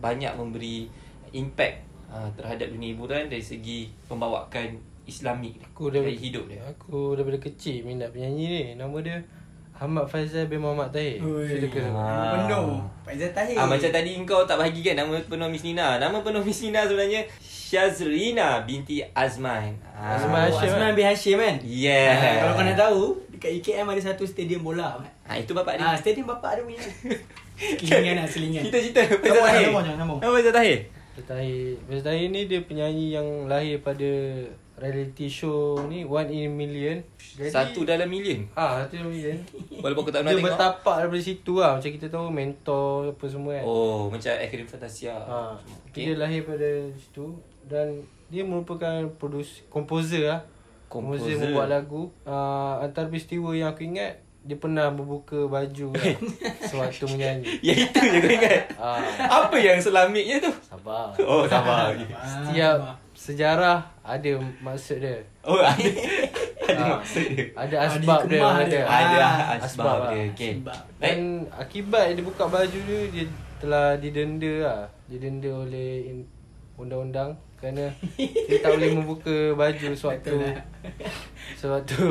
banyak 0.00 0.32
memberi 0.32 0.88
impact 1.36 1.84
uh, 2.08 2.24
terhadap 2.40 2.72
dunia 2.72 2.96
hiburan 2.96 3.28
dari 3.28 3.44
segi 3.44 3.92
pembawakan 4.08 4.80
Islamik 5.04 5.60
Aku 5.60 5.92
dah 5.92 6.00
dari 6.00 6.16
hidup 6.16 6.48
dia. 6.48 6.64
Aku 6.72 7.12
daripada 7.12 7.36
kecil 7.36 7.84
minat 7.84 8.12
penyanyi 8.12 8.44
ni 8.48 8.62
Nama 8.76 8.96
dia 9.04 9.16
Ahmad 9.78 10.04
Faizal 10.04 10.46
bin 10.46 10.58
Muhammad 10.58 10.90
Tahir 10.90 11.22
Ui. 11.22 11.46
Silakan 11.46 11.94
Ah. 11.94 12.34
Penuh. 12.34 12.82
Faizal 13.02 13.30
Tahir. 13.30 13.54
Ah 13.54 13.64
macam 13.64 13.86
tadi 13.88 14.10
kau 14.22 14.42
tak 14.42 14.58
bahagikan 14.58 14.94
nama 14.96 15.14
penuh 15.20 15.46
Miss 15.46 15.62
Nina. 15.62 15.96
Nama 15.96 16.18
penuh 16.18 16.42
Miss 16.42 16.58
Nina 16.60 16.82
sebenarnya 16.82 17.22
Syazrina 17.38 18.62
binti 18.62 19.04
Azman. 19.12 19.78
Ah. 19.88 20.18
Azman 20.18 20.50
Hashim, 20.50 20.66
Azman 20.68 20.92
bin 20.92 21.04
Hashim 21.04 21.36
kan? 21.36 21.56
Yeah. 21.62 22.10
Ah, 22.10 22.34
kalau 22.40 22.52
kau 22.54 22.64
nak 22.64 22.76
tahu, 22.76 23.02
dekat 23.30 23.50
UKM 23.56 23.86
ada 23.86 24.02
satu 24.02 24.24
stadium 24.24 24.62
bola. 24.62 24.98
kan? 24.98 25.12
Ah 25.24 25.36
itu 25.36 25.52
bapak 25.52 25.76
dia. 25.76 25.84
Ah, 25.84 25.94
stadium 25.94 26.26
bapak 26.26 26.58
ada 26.58 26.60
punya. 26.62 26.80
Selingan 27.78 28.14
lah, 28.18 28.26
selingan. 28.26 28.62
Kita 28.64 28.78
cerita 28.80 29.00
Faizal 29.14 29.42
Tahir. 29.44 29.66
nama, 29.68 29.80
nama, 29.84 29.96
nama. 29.96 30.14
Nama 30.18 30.32
Faizal 30.32 30.54
Tahir. 30.54 30.78
Faiz 31.12 31.24
Tahir 31.24 31.74
Faiz 31.84 32.02
Tahir 32.02 32.26
ni 32.28 32.46
dia 32.46 32.62
penyanyi 32.62 33.10
yang 33.12 33.26
lahir 33.44 33.78
pada 33.78 34.10
reality 34.80 35.26
show 35.26 35.58
ni 35.84 36.02
One 36.02 36.28
in 36.28 36.46
a 36.46 36.50
Million. 36.50 36.98
Jadi, 37.34 37.48
Satu 37.48 37.82
dalam 37.82 38.06
million? 38.06 38.42
Ah, 38.52 38.82
satu 38.82 38.98
dalam 38.98 39.10
million. 39.10 39.38
Walaupun 39.82 40.02
aku 40.02 40.10
tak 40.10 40.20
pernah 40.20 40.32
Dia 40.32 40.38
tengok. 40.38 40.50
bertapak 40.50 40.96
daripada 40.98 41.22
situ 41.22 41.52
lah. 41.54 41.70
Macam 41.74 41.90
kita 41.92 42.06
tahu 42.08 42.26
mentor 42.28 42.90
apa 43.10 43.24
semua 43.24 43.52
kan. 43.54 43.64
Oh 43.64 44.06
macam 44.08 44.30
Akademi 44.32 44.66
Fantasia. 44.66 45.14
Ha, 45.14 45.54
Okay. 45.88 46.02
Dia 46.04 46.14
lahir 46.16 46.42
pada 46.42 46.68
situ. 46.92 47.38
Dan 47.62 47.86
dia 48.26 48.42
merupakan 48.42 48.90
produs 49.14 49.62
komposer 49.66 50.26
lah. 50.26 50.40
Komposer 50.86 51.30
Komposer. 51.30 51.42
membuat 51.46 51.68
lagu. 51.68 52.02
Uh, 52.22 52.80
Antara 52.80 53.06
peristiwa 53.06 53.52
yang 53.52 53.70
aku 53.70 53.84
ingat 53.84 54.18
Dia 54.40 54.56
pernah 54.56 54.88
membuka 54.88 55.44
baju 55.44 55.92
kan. 55.92 56.16
Sewaktu 56.64 57.04
menyanyi. 57.06 57.44
Yang 57.66 57.78
itu 57.86 58.00
je 58.00 58.18
kau 58.18 58.32
ingat. 58.32 58.62
Ah. 58.74 58.96
Apa 59.44 59.54
yang 59.54 59.76
selamiknya 59.76 60.40
tu? 60.40 60.48
Sabar. 60.58 61.12
Oh 61.20 61.44
sabar. 61.44 61.92
Setiap 61.92 62.96
sejarah 63.18 63.82
ada 64.00 64.30
maksud 64.60 65.02
dia 65.02 65.18
Oh 65.42 65.58
ada 65.64 65.74
Ada 66.60 66.78
Ah. 66.78 66.88
maksud 66.94 67.24
dia 67.26 67.44
Ada 67.52 67.76
asbab 67.82 68.20
dia, 68.22 68.36
dia. 68.36 68.52
kata. 68.62 68.78
Ada 68.86 69.16
Ah, 69.18 69.34
asbab 69.58 69.98
lah. 69.98 70.10
dia 70.12 70.22
Okay 70.28 70.52
Sebab 70.54 70.78
Baik 70.94 71.02
Dan 71.02 71.18
akibat 71.50 72.04
dia 72.12 72.22
buka 72.22 72.44
baju 72.46 72.78
dia 72.78 73.00
Dia 73.08 73.24
telah 73.58 73.96
didenda 73.96 74.52
lah 74.62 74.80
Didenda 75.06 75.50
oleh 75.50 75.90
in- 76.06 76.28
undang-undang 76.76 77.32
Kerana 77.56 77.90
dia 78.14 78.60
tak 78.60 78.70
boleh 78.70 78.90
membuka 78.92 79.36
baju 79.56 79.88
sewaktu 79.90 80.36
lah. 80.36 80.54
Sewaktu 81.54 82.06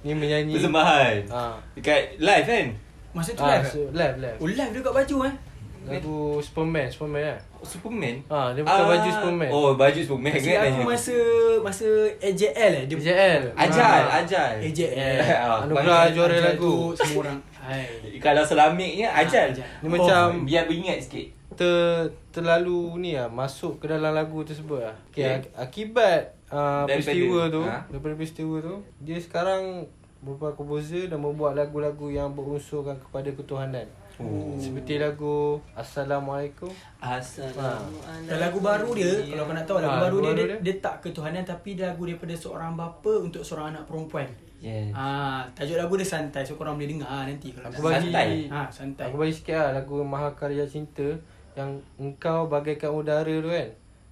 ni 0.00 0.12
menyanyi 0.14 0.54
Persembahan 0.56 1.16
ha. 1.28 1.58
Dekat 1.74 2.16
live 2.16 2.46
kan 2.46 2.66
Masa 3.10 3.30
tu 3.34 3.42
Ah, 3.42 3.48
live 3.52 3.66
so, 3.66 3.70
so, 3.76 3.80
live, 3.92 4.16
live. 4.16 4.38
Oh 4.38 4.46
live 4.46 4.70
dia 4.70 4.80
kat 4.80 4.94
baju 4.94 5.16
eh 5.26 5.34
Lagu 5.82 6.36
Superman, 6.38 6.86
Superman 6.86 7.22
lah 7.26 7.40
Oh, 7.54 7.64
Superman? 7.64 8.16
Ha, 8.26 8.52
dia 8.52 8.60
pakai 8.62 8.84
baju 8.86 9.08
Superman. 9.10 9.50
Oh 9.50 9.70
baju 9.74 9.98
Superman 9.98 10.32
Masa 10.32 10.50
kan? 10.50 10.60
aku 10.66 10.82
masa 10.82 11.16
Masa 11.60 11.88
AJL 12.18 12.72
eh? 12.74 12.84
Dia 12.84 12.96
JL 12.98 13.42
Ajal 13.54 13.80
ha. 14.02 14.18
Ajal. 14.18 14.52
AJL 14.60 15.16
Ah, 15.22 15.62
Anugerah 15.62 16.08
juara 16.10 16.34
Ajal 16.34 16.44
lagu. 16.52 16.92
tu 16.92 16.98
Semua 16.98 17.20
orang. 17.22 17.38
Hai. 17.56 17.84
Kalau 18.24 18.42
selamiknya 18.42 19.08
Ajal. 19.10 19.50
Ajal. 19.50 19.66
Ni 19.78 19.88
macam 19.88 20.24
Biar 20.42 20.64
beringat 20.64 21.00
sikit. 21.00 21.32
ter, 21.52 22.04
terlalu 22.30 22.80
ni 22.98 23.10
lah 23.12 23.28
Masuk 23.28 23.78
ke 23.78 23.86
dalam 23.86 24.10
lagu 24.10 24.40
tersebut 24.40 24.80
lah 24.80 24.96
okay, 25.06 25.24
Okay. 25.24 25.32
ak- 25.40 25.52
Akibat 25.58 26.20
uh, 26.46 26.84
Daripada- 26.84 26.88
peristiwa 26.88 27.40
tu 27.46 27.60
ha? 27.62 27.78
Daripada 27.86 28.14
peristiwa 28.14 28.56
tu 28.58 28.74
Dia 28.98 29.16
sekarang 29.16 29.84
merupakan 30.18 30.52
komposer 30.54 31.06
dan 31.06 31.16
membuat 31.16 31.52
lagu-lagu 31.54 32.08
yang 32.08 32.28
berunsurkan 32.30 32.96
kepada 32.98 33.28
ketuhanan 33.30 33.88
Oh. 34.20 34.52
Seperti 34.60 35.00
lagu 35.00 35.56
Assalamualaikum 35.72 36.68
Assalamualaikum 37.00 38.28
Dan 38.28 38.36
lagu 38.36 38.58
baru 38.60 38.92
dia 38.92 39.08
Kalau 39.24 39.44
kau 39.44 39.54
nak 39.56 39.64
tahu 39.64 39.78
Lagu 39.80 39.88
Ah, 39.90 40.00
baru 40.02 40.16
lagu 40.20 40.20
dia, 40.20 40.28
baru 40.28 40.36
dia, 40.36 40.46
dia. 40.52 40.58
dia 40.60 40.74
tak 40.78 40.94
ketuhanan 41.00 41.42
Tapi 41.42 41.70
dia 41.72 41.88
lagu 41.88 42.02
daripada 42.04 42.34
seorang 42.36 42.72
bapa 42.74 43.12
Untuk 43.18 43.40
seorang 43.40 43.72
anak 43.72 43.88
perempuan 43.88 44.28
Yes 44.60 44.92
Ah, 44.92 45.48
Tajuk 45.56 45.80
lagu 45.80 45.96
dia 45.96 46.04
santai 46.04 46.44
So 46.44 46.54
korang 46.54 46.76
boleh 46.76 46.92
dengar 46.92 47.08
ah, 47.08 47.24
nanti 47.24 47.48
kalau 47.50 47.72
Aku 47.72 47.80
bagi 47.80 48.12
Santai. 48.12 48.28
Ah, 48.52 48.68
santai. 48.68 49.06
Aku 49.08 49.16
bagi 49.16 49.32
sikit 49.32 49.56
lah 49.56 49.70
lagu 49.74 49.96
Mahakarya 50.04 50.64
Cinta 50.64 51.08
Yang 51.56 51.70
engkau 51.96 52.44
bagaikan 52.46 52.92
udara 52.92 53.34
tu 53.40 53.48
kan 53.48 53.68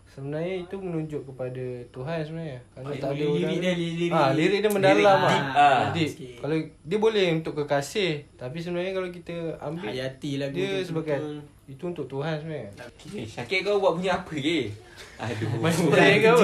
Sebenarnya 0.08 0.54
itu 0.58 0.74
menunjuk 0.74 1.22
kepada 1.24 1.60
Tuhan 1.88 2.18
sebenarnya 2.20 2.58
Kalau 2.70 2.86
Oh, 2.86 2.94
tak 2.94 3.10
ada 3.10 3.14
lirik 3.14 3.30
udara 3.44 3.54
dia, 3.54 3.72
lirik- 3.74 4.12
ah, 4.12 4.30
Lirik 4.32 4.58
dia 4.58 4.70
mendalam 4.70 4.98
lirik 5.20 5.28
deep, 5.28 5.46
ah. 5.54 5.80
Deep. 5.90 6.08
Sikit. 6.10 6.34
Kalau 6.38 6.56
dia 6.82 6.98
boleh 6.98 7.26
untuk 7.34 7.54
kekasih 7.54 8.12
Tapi 8.34 8.56
sebenarnya 8.56 8.92
kalau 8.92 9.08
kita 9.08 9.34
ambil 9.58 9.86
Hayati 9.86 10.32
lagu 10.36 10.54
Dia 10.54 10.70
sebagai 10.80 11.16
betul. 11.16 11.38
Itu 11.68 11.82
untuk 11.86 12.06
Tuhan 12.06 12.34
sebenarnya 12.36 12.68
Eh, 13.14 13.24
Syakir 13.24 13.60
kau 13.60 13.76
buat 13.76 13.94
punya 13.94 14.16
apa 14.16 14.32
ke? 14.32 14.72
Aduh 15.18 15.48
Masih 15.62 15.86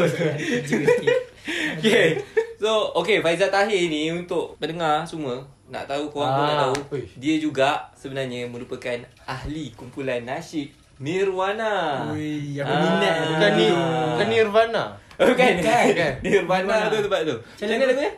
sikit. 0.05 1.19
Okay 1.77 2.17
So 2.57 2.95
okay 2.95 3.21
Faizal 3.21 3.49
Tahir 3.49 3.85
ni 3.87 4.09
Untuk 4.09 4.57
pendengar 4.57 5.03
semua 5.03 5.41
Nak 5.67 5.85
tahu 5.85 6.09
korang 6.09 6.31
pun 6.31 6.41
Ah, 6.43 6.47
nak 6.47 6.61
tahu 6.63 6.75
uish. 6.95 7.17
Dia 7.17 7.37
juga 7.37 7.89
Sebenarnya 7.93 8.45
merupakan 8.45 8.97
Ahli 9.25 9.73
kumpulan 9.73 10.23
nasyid 10.23 10.84
Nirwana 10.97 12.07
Ui, 12.11 12.55
aku 12.57 12.69
Ah. 12.69 12.81
minat 12.81 13.17
Bukan 13.29 13.53
ni 13.55 13.69
Bukan 13.71 14.29
Nirvana 14.29 14.85
Oh, 15.15 15.27
Bukan 15.27 15.47
Bukan. 15.57 15.85
Nirvana 16.21 16.67
Nirvana. 16.83 16.89
tu 16.89 16.99
tempat 17.01 17.21
tu 17.23 17.35
Macam 17.35 17.65
mana 17.65 17.75
lagu- 17.77 17.87
lagunya? 17.89 18.11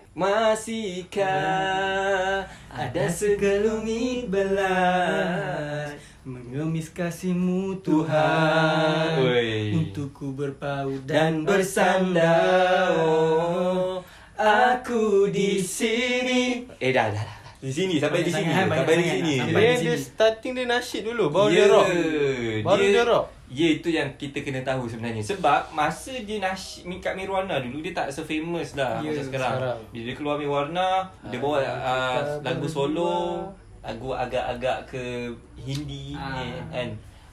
Masihkah 1.07 2.41
Ada 2.69 3.05
segelumit 3.07 4.29
belas 4.29 5.93
Mengemis 6.23 6.91
kasihmu 6.91 7.79
Tuhan. 7.81 9.15
Tuhan 9.15 9.23
Oi. 9.23 9.73
Untukku 9.75 10.33
berpaut 10.33 10.99
dan 11.03 11.41
dan 11.41 11.47
bersandar 11.47 12.91
bersandar 12.91 12.99
oh, 12.99 14.03
aku 14.35 15.03
di 15.29 15.57
sini 15.57 16.67
eh 16.77 16.91
dah 16.91 17.07
dah 17.07 17.23
dah 17.23 17.36
di 17.57 17.71
sini 17.71 17.97
sampai 17.97 18.21
di 18.21 18.29
sini 18.29 18.53
sangat, 18.53 18.69
sampai 18.77 18.95
di 18.95 19.01
sangat. 19.01 19.17
sini 19.17 19.33
Sampai 19.39 19.57
Dia, 19.57 19.73
di 19.73 19.77
dia 19.81 19.89
sini. 19.91 20.05
starting 20.05 20.53
dia 20.53 20.67
nasyid 20.67 21.03
dulu 21.05 21.25
Baru 21.29 21.49
Ya, 21.49 21.57
dia 21.57 21.67
rock 21.67 21.87
Baru 22.63 22.85
dia, 22.85 23.03
rock 23.03 23.25
Ya 23.47 23.69
itu 23.71 23.89
yang 23.89 24.09
kita 24.15 24.39
kena 24.41 24.61
tahu 24.61 24.85
sebenarnya 24.85 25.23
Sebab 25.23 25.73
masa 25.73 26.13
dia 26.19 26.37
nasyid 26.37 26.85
Kat 26.99 27.15
Mirwana 27.15 27.57
dulu 27.59 27.81
Dia 27.81 27.95
tak 27.95 28.09
se-famous 28.11 28.75
dah 28.75 29.01
Ya, 29.01 29.09
Macam 29.09 29.25
sekarang 29.25 29.53
sekarang. 29.57 29.79
Bila 29.89 30.03
dia 30.03 30.15
keluar 30.15 30.37
Mirwana 30.37 30.89
Dia 31.25 31.39
bawa 31.39 31.59
uh, 31.65 32.21
lagu 32.41 32.67
solo 32.67 33.49
Lagu 33.81 34.09
agak-agak 34.11 34.79
ke 34.87 35.33
Hindi 35.57 36.13
Ah. 36.13 36.37
ni, 36.37 36.47
kan 36.69 36.89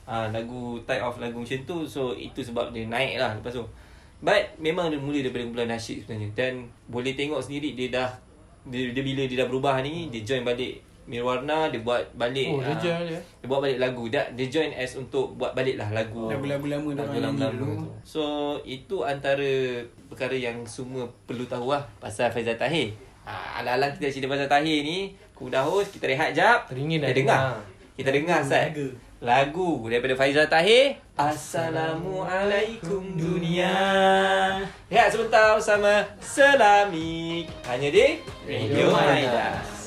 uh, 0.06 0.28
Lagu 0.30 0.80
type 0.82 1.02
of 1.02 1.20
lagu 1.20 1.36
macam 1.38 1.60
tu 1.64 1.78
So 1.84 2.14
itu 2.14 2.40
sebab 2.40 2.72
dia 2.72 2.88
naik 2.88 3.18
lah 3.18 3.36
Lepas 3.36 3.54
tu 3.54 3.66
But 4.18 4.56
memang 4.56 4.88
dia 4.88 4.96
mula 4.96 5.20
daripada 5.20 5.44
kumpulan 5.44 5.68
nasyid 5.68 6.08
sebenarnya 6.08 6.30
Dan 6.32 6.54
boleh 6.88 7.12
tengok 7.12 7.44
sendiri 7.44 7.76
Dia 7.76 7.92
dah 7.92 8.10
dia, 8.68 8.96
dia 8.96 9.04
bila 9.04 9.24
dia 9.28 9.38
dah 9.44 9.48
berubah 9.52 9.84
ni 9.84 10.08
Dia 10.08 10.24
join 10.24 10.48
balik 10.48 10.80
Mirwarna 11.04 11.68
Dia 11.68 11.84
buat 11.84 12.00
balik 12.16 12.48
Oh, 12.48 12.64
dia 12.64 12.72
ah, 12.72 12.80
join 12.80 13.04
dia? 13.12 13.20
dia 13.20 13.48
buat 13.52 13.60
balik 13.60 13.80
lagu. 13.84 14.04
Dia, 14.08 14.24
dia 14.40 14.48
join 14.48 14.72
as 14.72 14.96
untuk 14.96 15.36
buat 15.36 15.52
balik 15.52 15.76
lah 15.76 15.92
lagu. 15.92 16.32
Lagu-lagu 16.32 16.64
lama 16.64 16.90
dia 16.96 17.04
lagu 17.04 17.18
lama 17.20 17.48
dulu. 17.52 17.92
so 18.08 18.56
itu 18.64 19.04
antara 19.04 19.84
perkara 20.08 20.32
yang 20.32 20.64
semua 20.64 21.04
perlu 21.28 21.44
tahu 21.44 21.76
lah 21.76 21.84
pasal 22.00 22.32
Faizal 22.32 22.56
Tahir. 22.56 22.96
Ha, 23.28 23.60
alang-alang 23.60 23.92
kita 24.00 24.16
cerita 24.16 24.32
pasal 24.32 24.48
Tahir 24.48 24.80
ni 24.80 25.12
aku 25.36 25.52
dah 25.52 25.60
host 25.60 25.92
kita 25.92 26.08
rehat 26.08 26.32
jap. 26.32 26.72
Teringin 26.72 27.04
kita 27.04 27.12
dah 27.12 27.16
dengar. 27.20 27.40
Dengar. 27.44 27.56
kita 28.00 28.10
dengar 28.16 28.40
Sat 28.48 28.72
lagu. 29.24 29.88
daripada 29.88 30.20
Faizal 30.20 30.52
Tahir. 30.52 31.00
Assalamualaikum 31.16 33.16
dunia. 33.16 33.72
Rehat 34.92 35.16
sebentar 35.16 35.56
bersama 35.56 36.04
Selamik. 36.20 37.48
Hanya 37.64 37.88
di 37.88 38.20
Radio 38.44 38.92
Maidas 38.92 39.83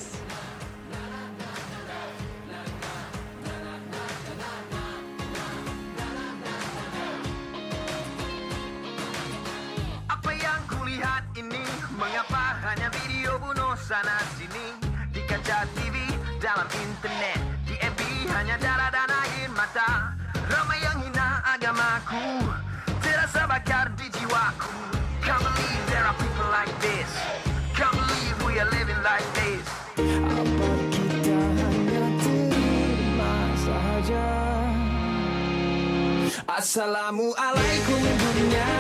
Assalamualaikum 36.46 38.02
dunia. 38.22 38.70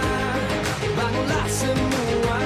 Bangunlah 0.94 1.46
semua 1.50 2.45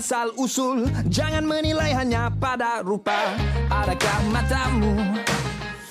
asal 0.00 0.32
usul 0.40 0.88
Jangan 1.12 1.44
menilai 1.44 1.92
hanya 1.92 2.32
pada 2.32 2.80
rupa. 2.80 3.36
Adakah 3.68 4.32
matamu 4.32 4.96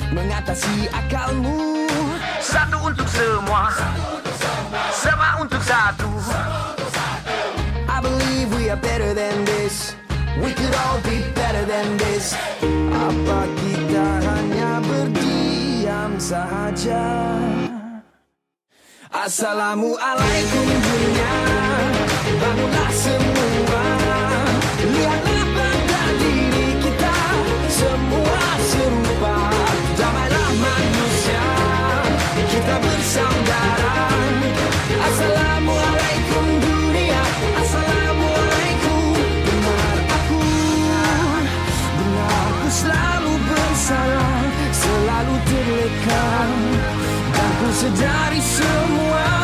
mengatasi 0.10 0.90
akalmu? 0.90 1.86
Satu 2.42 2.90
untuk 2.90 3.06
semua. 3.06 3.70
Semua 4.90 5.38
untuk 5.38 5.62
satu. 5.62 6.10
I 7.86 8.02
believe 8.02 8.50
we 8.58 8.74
are 8.74 8.82
better 8.82 9.14
than 9.14 9.46
this. 9.46 9.94
We 10.42 10.58
could 10.58 10.74
all 10.74 10.98
be 11.06 11.22
better 11.38 11.70
than 11.70 11.94
this. 12.02 12.34
Apa 12.90 13.46
kita 13.62 14.08
hanya 14.26 14.82
berdiam 14.90 16.18
saja 16.18 17.06
Assalamualaikum 19.14 20.66
dunia. 20.66 21.34
Bangunlah 22.40 22.92
semua 22.94 23.39
to 47.80 47.90
daddy 47.92 48.42
somewhere 48.42 49.39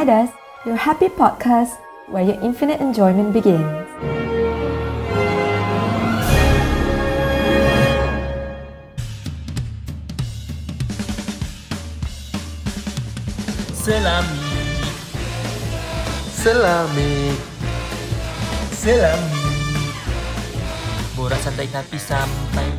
Midas, 0.00 0.32
your 0.64 0.80
happy 0.80 1.12
podcast 1.12 1.76
where 2.08 2.24
your 2.24 2.40
infinite 2.40 2.80
enjoyment 2.80 3.36
begins. 3.36 3.68
Selami. 13.76 14.40
Selami. 16.32 17.36
Selami. 18.72 19.44
Borak 21.12 21.44
santai 21.44 21.68
tapi 21.68 22.00
sampai. 22.00 22.72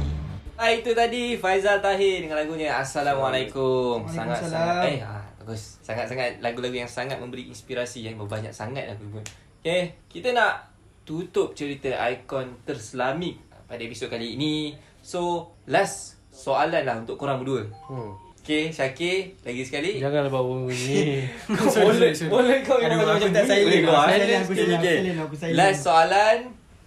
Ah 0.57 0.73
itu 0.73 0.89
tadi 0.97 1.38
Faizal 1.38 1.86
Tahir 1.86 2.25
dengan 2.25 2.41
lagunya 2.41 2.81
Assalamualaikum. 2.81 4.10
Sangat-sangat 4.10 4.89
eh 4.89 5.05
ah, 5.05 5.20
bagus. 5.41 5.82
Sangat-sangat 5.82 6.39
lagu-lagu 6.39 6.77
yang 6.77 6.89
sangat 6.89 7.17
memberi 7.17 7.49
inspirasi 7.49 8.06
yang 8.06 8.15
berbanyak 8.21 8.54
sangat 8.54 8.86
lagu 8.86 9.06
pun. 9.10 9.25
Okay, 9.62 9.97
kita 10.10 10.34
nak 10.34 10.69
tutup 11.04 11.58
cerita 11.58 11.89
ikon 12.10 12.62
terslamik 12.63 13.41
pada 13.65 13.82
episod 13.82 14.08
kali 14.08 14.38
ini. 14.38 14.77
So, 15.01 15.49
last 15.65 16.21
soalan 16.30 16.86
lah 16.86 16.95
untuk 17.01 17.17
korang 17.17 17.41
berdua. 17.41 17.65
hmm. 17.89 18.32
Okay, 18.41 18.73
Syakir, 18.73 19.38
lagi 19.45 19.62
sekali. 19.62 20.01
Janganlah 20.01 20.34
bawa 20.34 20.65
bunyi 20.65 21.30
Kau 21.62 21.69
boleh, 21.93 22.10
boleh 22.10 22.58
kau 22.65 22.82
Aduh, 22.82 23.06
macam 23.06 23.30
tak 23.30 23.45
silent 23.45 23.86
kau. 23.86 23.93
Silent, 23.93 24.41
aku 24.41 24.54
silent, 24.58 25.17
aku 25.21 25.36
silent. 25.38 25.58
Last 25.62 25.86
soalan 25.86 26.38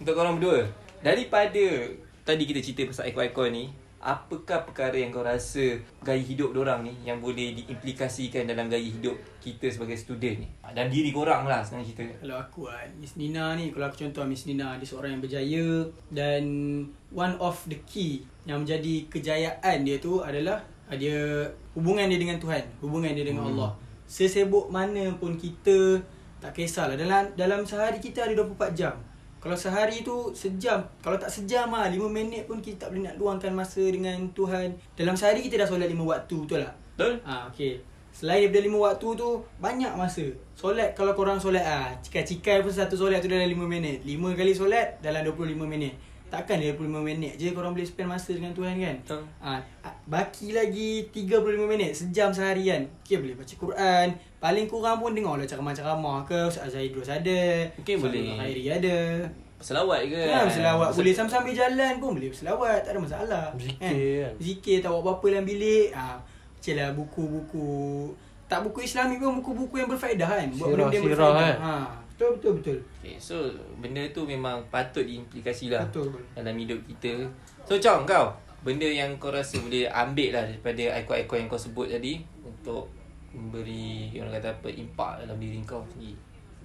untuk 0.03 0.13
korang 0.19 0.35
berdua. 0.35 0.67
Daripada 0.99 1.65
tadi 2.27 2.43
kita 2.43 2.59
cerita 2.59 2.91
pasal 2.91 3.07
ikon-ikon 3.07 3.49
ni, 3.55 3.63
apakah 4.05 4.61
perkara 4.69 4.93
yang 4.93 5.09
kau 5.09 5.25
rasa 5.25 5.81
gaya 6.05 6.21
hidup 6.21 6.53
orang 6.53 6.85
ni 6.85 6.93
yang 7.01 7.17
boleh 7.17 7.57
diimplikasikan 7.57 8.45
dalam 8.45 8.69
gaya 8.69 8.85
hidup 8.85 9.17
kita 9.41 9.65
sebagai 9.73 9.97
student 9.97 10.45
ni? 10.45 10.49
Dan 10.77 10.93
diri 10.93 11.09
korang 11.09 11.49
lah 11.49 11.65
sebenarnya 11.65 11.89
cerita. 11.89 12.03
Kalau 12.21 12.37
aku 12.37 12.69
kan 12.69 12.85
Miss 13.01 13.17
Nina 13.17 13.57
ni 13.57 13.73
Kalau 13.73 13.89
aku 13.89 14.05
contoh 14.05 14.27
Miss 14.27 14.43
Nina 14.43 14.75
Dia 14.75 14.83
seorang 14.83 15.15
yang 15.15 15.23
berjaya 15.23 15.65
Dan 16.11 16.43
One 17.15 17.39
of 17.39 17.63
the 17.71 17.79
key 17.87 18.27
Yang 18.43 18.59
menjadi 18.67 18.95
kejayaan 19.07 19.77
dia 19.87 19.97
tu 20.03 20.19
adalah 20.19 20.59
ah, 20.91 20.97
Dia 20.99 21.47
Hubungan 21.73 22.11
dia 22.11 22.19
dengan 22.19 22.37
Tuhan 22.37 22.61
Hubungan 22.83 23.15
dia 23.15 23.23
dengan 23.23 23.47
hmm. 23.47 23.51
Allah 23.55 23.71
Sesibuk 24.03 24.67
mana 24.67 25.15
pun 25.15 25.39
kita 25.39 26.03
Tak 26.43 26.51
kisahlah 26.51 26.99
Dalam 26.99 27.31
dalam 27.39 27.63
sehari 27.63 28.03
kita 28.03 28.27
ada 28.27 28.35
24 28.35 28.75
jam 28.75 28.95
kalau 29.45 29.53
sehari 29.53 30.01
tu 30.01 30.33
sejam 30.33 30.81
Kalau 31.05 31.21
tak 31.21 31.29
sejam 31.29 31.69
lah 31.69 31.85
5 31.85 32.01
minit 32.09 32.49
pun 32.49 32.57
kita 32.65 32.89
tak 32.89 32.97
boleh 32.97 33.05
nak 33.05 33.21
luangkan 33.21 33.53
masa 33.53 33.85
dengan 33.85 34.17
Tuhan 34.33 34.73
Dalam 34.97 35.13
sehari 35.13 35.45
kita 35.45 35.61
dah 35.61 35.69
solat 35.69 35.85
5 35.85 36.01
waktu 36.01 36.35
betul 36.41 36.65
tak? 36.65 36.73
Betul? 36.97 37.13
Ah 37.21 37.45
okey. 37.53 37.77
Selain 38.15 38.47
daripada 38.47 38.63
lima 38.63 38.77
waktu 38.79 39.07
tu 39.19 39.43
banyak 39.59 39.91
masa. 39.99 40.23
Solat 40.55 40.95
kalau 40.95 41.11
korang 41.11 41.35
solat 41.35 41.67
ah 41.67 41.91
cikai-cikai 41.99 42.63
pun 42.63 42.71
satu 42.71 42.95
solat 42.95 43.19
tu 43.19 43.27
dalam 43.27 43.43
5 43.43 43.67
minit. 43.67 44.07
5 44.07 44.39
kali 44.39 44.55
solat 44.55 45.03
dalam 45.03 45.27
25 45.27 45.67
minit. 45.67 45.99
Takkan 46.35 46.59
25 46.59 46.83
minit 46.99 47.39
je 47.39 47.55
korang 47.55 47.71
boleh 47.71 47.87
spend 47.87 48.11
masa 48.11 48.35
dengan 48.35 48.51
Tuhan 48.51 48.75
kan? 48.75 48.95
Betul. 48.99 49.23
Ah, 49.39 49.63
baki 50.05 50.51
lagi 50.51 51.07
35 51.07 51.31
minit 51.63 51.95
sejam 51.95 52.27
seharian. 52.29 52.83
Okay 52.99 53.15
boleh 53.15 53.39
baca 53.39 53.53
Quran. 53.55 54.07
Paling 54.37 54.67
kurang 54.67 54.99
pun 54.99 55.15
dengar 55.15 55.39
lah 55.39 55.47
ceramah-ceramah 55.47 56.27
ke 56.27 56.35
Ustaz 56.45 56.75
Zaidul 56.75 57.01
ada. 57.01 57.41
Mungkin 57.73 57.95
boleh. 58.03 58.35
Khairi 58.35 58.63
ada. 58.67 58.97
Selawat 59.55 60.03
ke? 60.05 60.19
Ya, 60.19 60.43
berselawat 60.43 60.91
boleh 60.91 61.15
sambil-sambil 61.15 61.55
jalan 61.55 61.93
pun 61.97 62.11
boleh 62.13 62.27
berselawat, 62.27 62.83
tak 62.83 62.91
ada 62.91 62.99
masalah. 62.99 63.45
Zikir 63.55 63.79
kan. 64.21 64.33
Zikir 64.37 64.77
tak 64.83 64.91
buat 64.91 65.01
apa-apa 65.01 65.25
dalam 65.31 65.45
bilik. 65.47 65.95
Ah, 65.95 66.19
bacalah 66.51 66.91
buku-buku 66.91 67.69
tak 68.45 68.61
buku 68.61 68.85
Islami 68.85 69.17
pun 69.17 69.41
buku-buku 69.41 69.79
yang 69.79 69.89
berfaedah 69.89 70.27
kan. 70.27 70.47
Buat 70.53 70.69
Sirah- 70.69 70.77
benda 70.83 70.93
yang 70.93 71.03
sirah, 71.03 71.17
berfaedah. 71.17 71.41
kan? 71.41 71.55
Ha, 71.57 71.73
betul 72.15 72.39
betul 72.39 72.53
betul. 72.63 72.77
Okay, 73.03 73.19
so 73.19 73.35
benda 73.83 73.99
tu 74.15 74.23
memang 74.23 74.63
patut 74.71 75.03
diimplikasi 75.03 75.67
lah 75.67 75.83
Betul. 75.91 76.15
dalam 76.31 76.55
hidup 76.55 76.79
kita. 76.87 77.27
So 77.67 77.75
Chong 77.75 78.07
kau, 78.07 78.31
benda 78.63 78.87
yang 78.87 79.19
kau 79.19 79.35
rasa 79.35 79.59
boleh 79.59 79.83
ambil 79.91 80.31
lah 80.31 80.47
daripada 80.47 80.95
ikon-ikon 81.03 81.43
yang 81.43 81.49
kau 81.51 81.59
sebut 81.59 81.91
tadi 81.91 82.23
untuk 82.39 82.87
memberi 83.35 84.15
orang 84.15 84.39
kata 84.39 84.55
apa 84.55 84.69
impak 84.71 85.11
dalam 85.27 85.35
diri 85.35 85.59
kau 85.67 85.83
sendiri. 85.91 86.15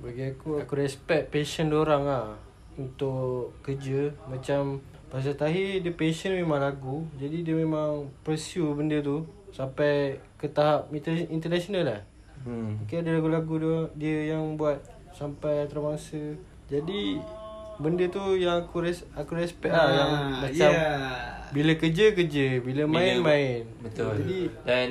Bagi 0.01 0.33
aku 0.33 0.57
Aku 0.65 0.81
respect 0.81 1.29
passion 1.29 1.69
orang 1.77 2.09
lah 2.09 2.33
Untuk 2.81 3.53
kerja 3.61 4.09
Macam 4.25 4.81
Pasal 5.13 5.37
Tahir 5.37 5.85
Dia 5.85 5.93
passion 5.93 6.33
memang 6.33 6.57
lagu 6.57 7.05
Jadi 7.21 7.45
dia 7.45 7.53
memang 7.53 8.09
Pursue 8.25 8.73
benda 8.73 8.97
tu 9.05 9.29
Sampai 9.53 10.17
Ke 10.41 10.49
tahap 10.49 10.89
inter- 10.89 11.29
International 11.29 11.85
lah 11.85 12.01
Hmm. 12.41 12.81
Okay 12.89 13.05
ada 13.05 13.21
lagu-lagu 13.21 13.61
dia, 13.61 13.77
dia 14.01 14.33
yang 14.33 14.57
buat 14.57 14.81
sampai 15.13 15.67
terbangsa. 15.67 16.21
Jadi 16.67 17.19
benda 17.77 18.05
tu 18.07 18.37
yang 18.37 18.61
aku 18.61 18.85
res, 18.85 19.03
aku 19.13 19.35
respect 19.35 19.73
lah 19.73 19.89
yang 19.89 20.11
Ah, 20.11 20.41
macam 20.45 20.71
yeah. 20.71 21.41
bila 21.51 21.73
kerja 21.75 22.13
kerja, 22.13 22.61
bila 22.61 22.85
main 22.85 23.19
Bila- 23.19 23.27
main. 23.27 23.63
Betul. 23.81 24.15
Jadi 24.21 24.41
Dan 24.63 24.89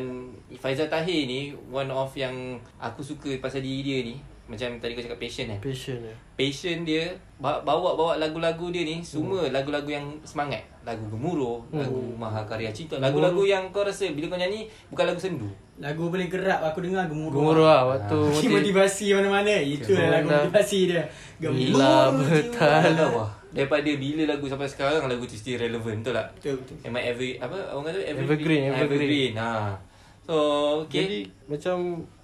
Faizal 0.51 0.89
Tahir 0.89 1.29
ni 1.29 1.53
one 1.69 1.87
of 1.87 2.09
yang 2.13 2.33
aku 2.77 2.99
suka 2.99 3.29
pasal 3.37 3.61
diri 3.61 3.79
dia 3.79 3.99
ni. 4.03 4.17
Macam 4.49 4.69
tadi 4.75 4.91
kau 4.91 5.03
cakap 5.03 5.19
passion 5.19 5.45
kan. 5.47 5.59
passion 5.59 5.97
dia. 5.99 6.15
Passion 6.33 6.77
dia 6.81 7.05
ba- 7.37 7.61
bawa-bawa 7.61 8.17
lagu-lagu 8.17 8.67
dia 8.67 8.81
ni 8.81 8.97
semua 8.99 9.45
lagu-lagu 9.45 9.85
yang 9.87 10.09
semangat. 10.23 10.65
Lagu 10.81 11.05
gemuruh, 11.05 11.61
Hmm. 11.69 11.79
lagu 11.79 12.01
mahakarya 12.15 12.67
cipta, 12.69 12.97
lagu-lagu 12.97 13.45
yang 13.45 13.69
kau 13.69 13.81
rasa 13.81 14.09
bila 14.09 14.25
kau 14.27 14.35
nyanyi 14.35 14.65
bukan 14.89 15.05
lagu 15.05 15.19
sendu. 15.19 15.45
Lagu 15.77 16.09
paling 16.09 16.27
kerap 16.27 16.65
aku 16.65 16.81
dengar 16.81 17.05
gemuruh. 17.05 17.37
Gemuruh 17.37 17.63
lah 17.63 17.81
waktu 17.87 18.17
Motivasi, 18.17 18.33
motiv- 18.49 18.75
motivasi 18.75 19.05
mana-mana. 19.13 19.53
Itu 19.55 19.91
lah 19.93 20.07
lagu 20.11 20.27
motivasi 20.27 20.79
dia. 20.87 21.03
Alah 22.57 23.09
wah. 23.11 23.29
Daripada 23.49 23.89
bila 23.91 24.23
lagu 24.27 24.45
sampai 24.45 24.65
sekarang 24.65 25.05
lagu 25.05 25.25
tu 25.25 25.33
still 25.33 25.57
relevant 25.57 26.01
betul 26.01 26.13
tak? 26.15 26.27
Betul 26.35 26.53
betul. 26.59 26.75
Am 26.83 26.93
I 26.95 27.03
ever 27.07 27.25
apa 27.39 27.57
orang 27.71 27.83
kata 27.87 27.99
evergreen 28.03 28.61
Evergreen, 28.67 28.69
evergreen. 28.75 29.33
Ha. 29.35 29.73
So 30.21 30.35
okay. 30.83 31.01
Jadi 31.01 31.19
macam 31.45 31.75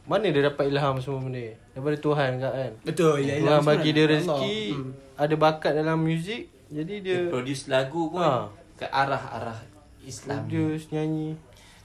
mana 0.05 0.25
dia 0.25 0.41
dapat 0.43 0.65
ilham 0.65 0.95
semua 0.97 1.19
benda 1.19 1.39
ni? 1.39 1.53
Daripada 1.71 1.97
Tuhan 1.97 2.29
kat 2.37 2.53
kan? 2.53 2.71
Betul. 2.83 3.15
ya, 3.21 3.33
Tuhan 3.37 3.61
bagi 3.61 3.89
dia 3.91 4.05
rezeki, 4.05 4.29
Allah. 4.67 4.77
Hmm. 4.77 4.91
ada 5.15 5.35
bakat 5.35 5.71
dalam 5.73 5.97
muzik, 5.99 6.41
jadi 6.67 6.93
dia 6.97 7.17
dia 7.17 7.27
produce 7.27 7.65
lagu 7.65 8.07
pun 8.07 8.19
Ha. 8.19 8.45
ke 8.75 8.85
arah-arah 8.85 9.59
Islam. 10.01 10.45
produce, 10.45 10.89
nyanyi. 10.89 11.33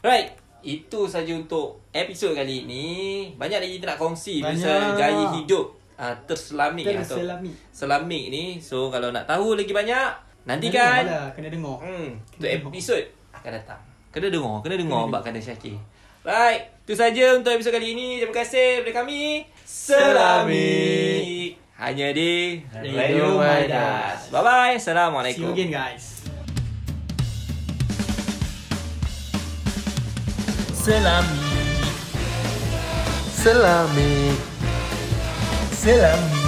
Right. 0.00 0.36
Itu 0.60 1.04
saja 1.06 1.32
untuk 1.32 1.80
episod 1.90 2.32
kali 2.32 2.62
ini. 2.62 2.86
Banyak 3.32 3.58
lagi 3.58 3.74
kita 3.74 3.86
nak 3.86 3.98
kongsi 3.98 4.38
Banyak. 4.38 4.60
pasal 4.60 4.92
gaya 4.94 5.24
hidup 5.34 5.64
uh, 5.96 6.12
terselamik 6.24 6.84
atau 6.86 7.16
Terselamik. 7.16 7.54
selamik 7.70 8.24
ni. 8.28 8.44
So 8.58 8.88
kalau 8.88 9.08
nak 9.08 9.24
tahu 9.24 9.56
lagi 9.56 9.72
banyak, 9.72 10.08
Kena 10.40 10.48
nantikan 10.50 11.00
dengar 11.00 11.04
lah, 11.06 11.26
Kena 11.32 11.48
dengar. 11.48 11.76
Hmm, 11.78 12.08
Kena 12.12 12.28
untuk 12.34 12.48
dengar. 12.50 12.68
episod 12.68 13.02
akan 13.32 13.50
datang. 13.54 13.80
Kena 14.10 14.26
dengar, 14.28 14.56
kena 14.60 14.74
dengar 14.76 15.00
Mbak 15.06 15.22
Kanda 15.22 15.40
Syakir. 15.40 15.76
Right, 16.20 16.60
itu 16.90 16.98
saja 16.98 17.38
untuk 17.38 17.54
episod 17.54 17.70
kali 17.70 17.94
ini. 17.94 18.18
Terima 18.18 18.34
kasih 18.34 18.82
daripada 18.82 19.06
kami. 19.06 19.46
Selami. 19.62 21.54
Hanya 21.78 22.10
di 22.10 22.66
Radio 22.66 23.38
Midas. 23.38 24.26
Bye-bye. 24.26 24.74
See 24.74 24.90
you 24.90 24.98
Assalamualaikum. 24.98 25.54
again 25.54 25.70
guys. 25.70 26.18
Selami 30.74 31.46
Selami. 33.38 34.34
Selami 35.70 36.42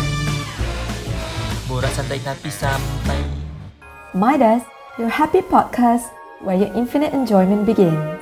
Borak 1.70 1.94
santai 1.94 2.18
tapi 2.26 2.50
sampai 2.50 3.22
Midas, 4.11 4.66
your 4.98 5.07
happy 5.07 5.38
podcast 5.38 6.11
where 6.42 6.59
your 6.59 6.74
infinite 6.74 7.14
enjoyment 7.14 7.62
begins. 7.62 8.18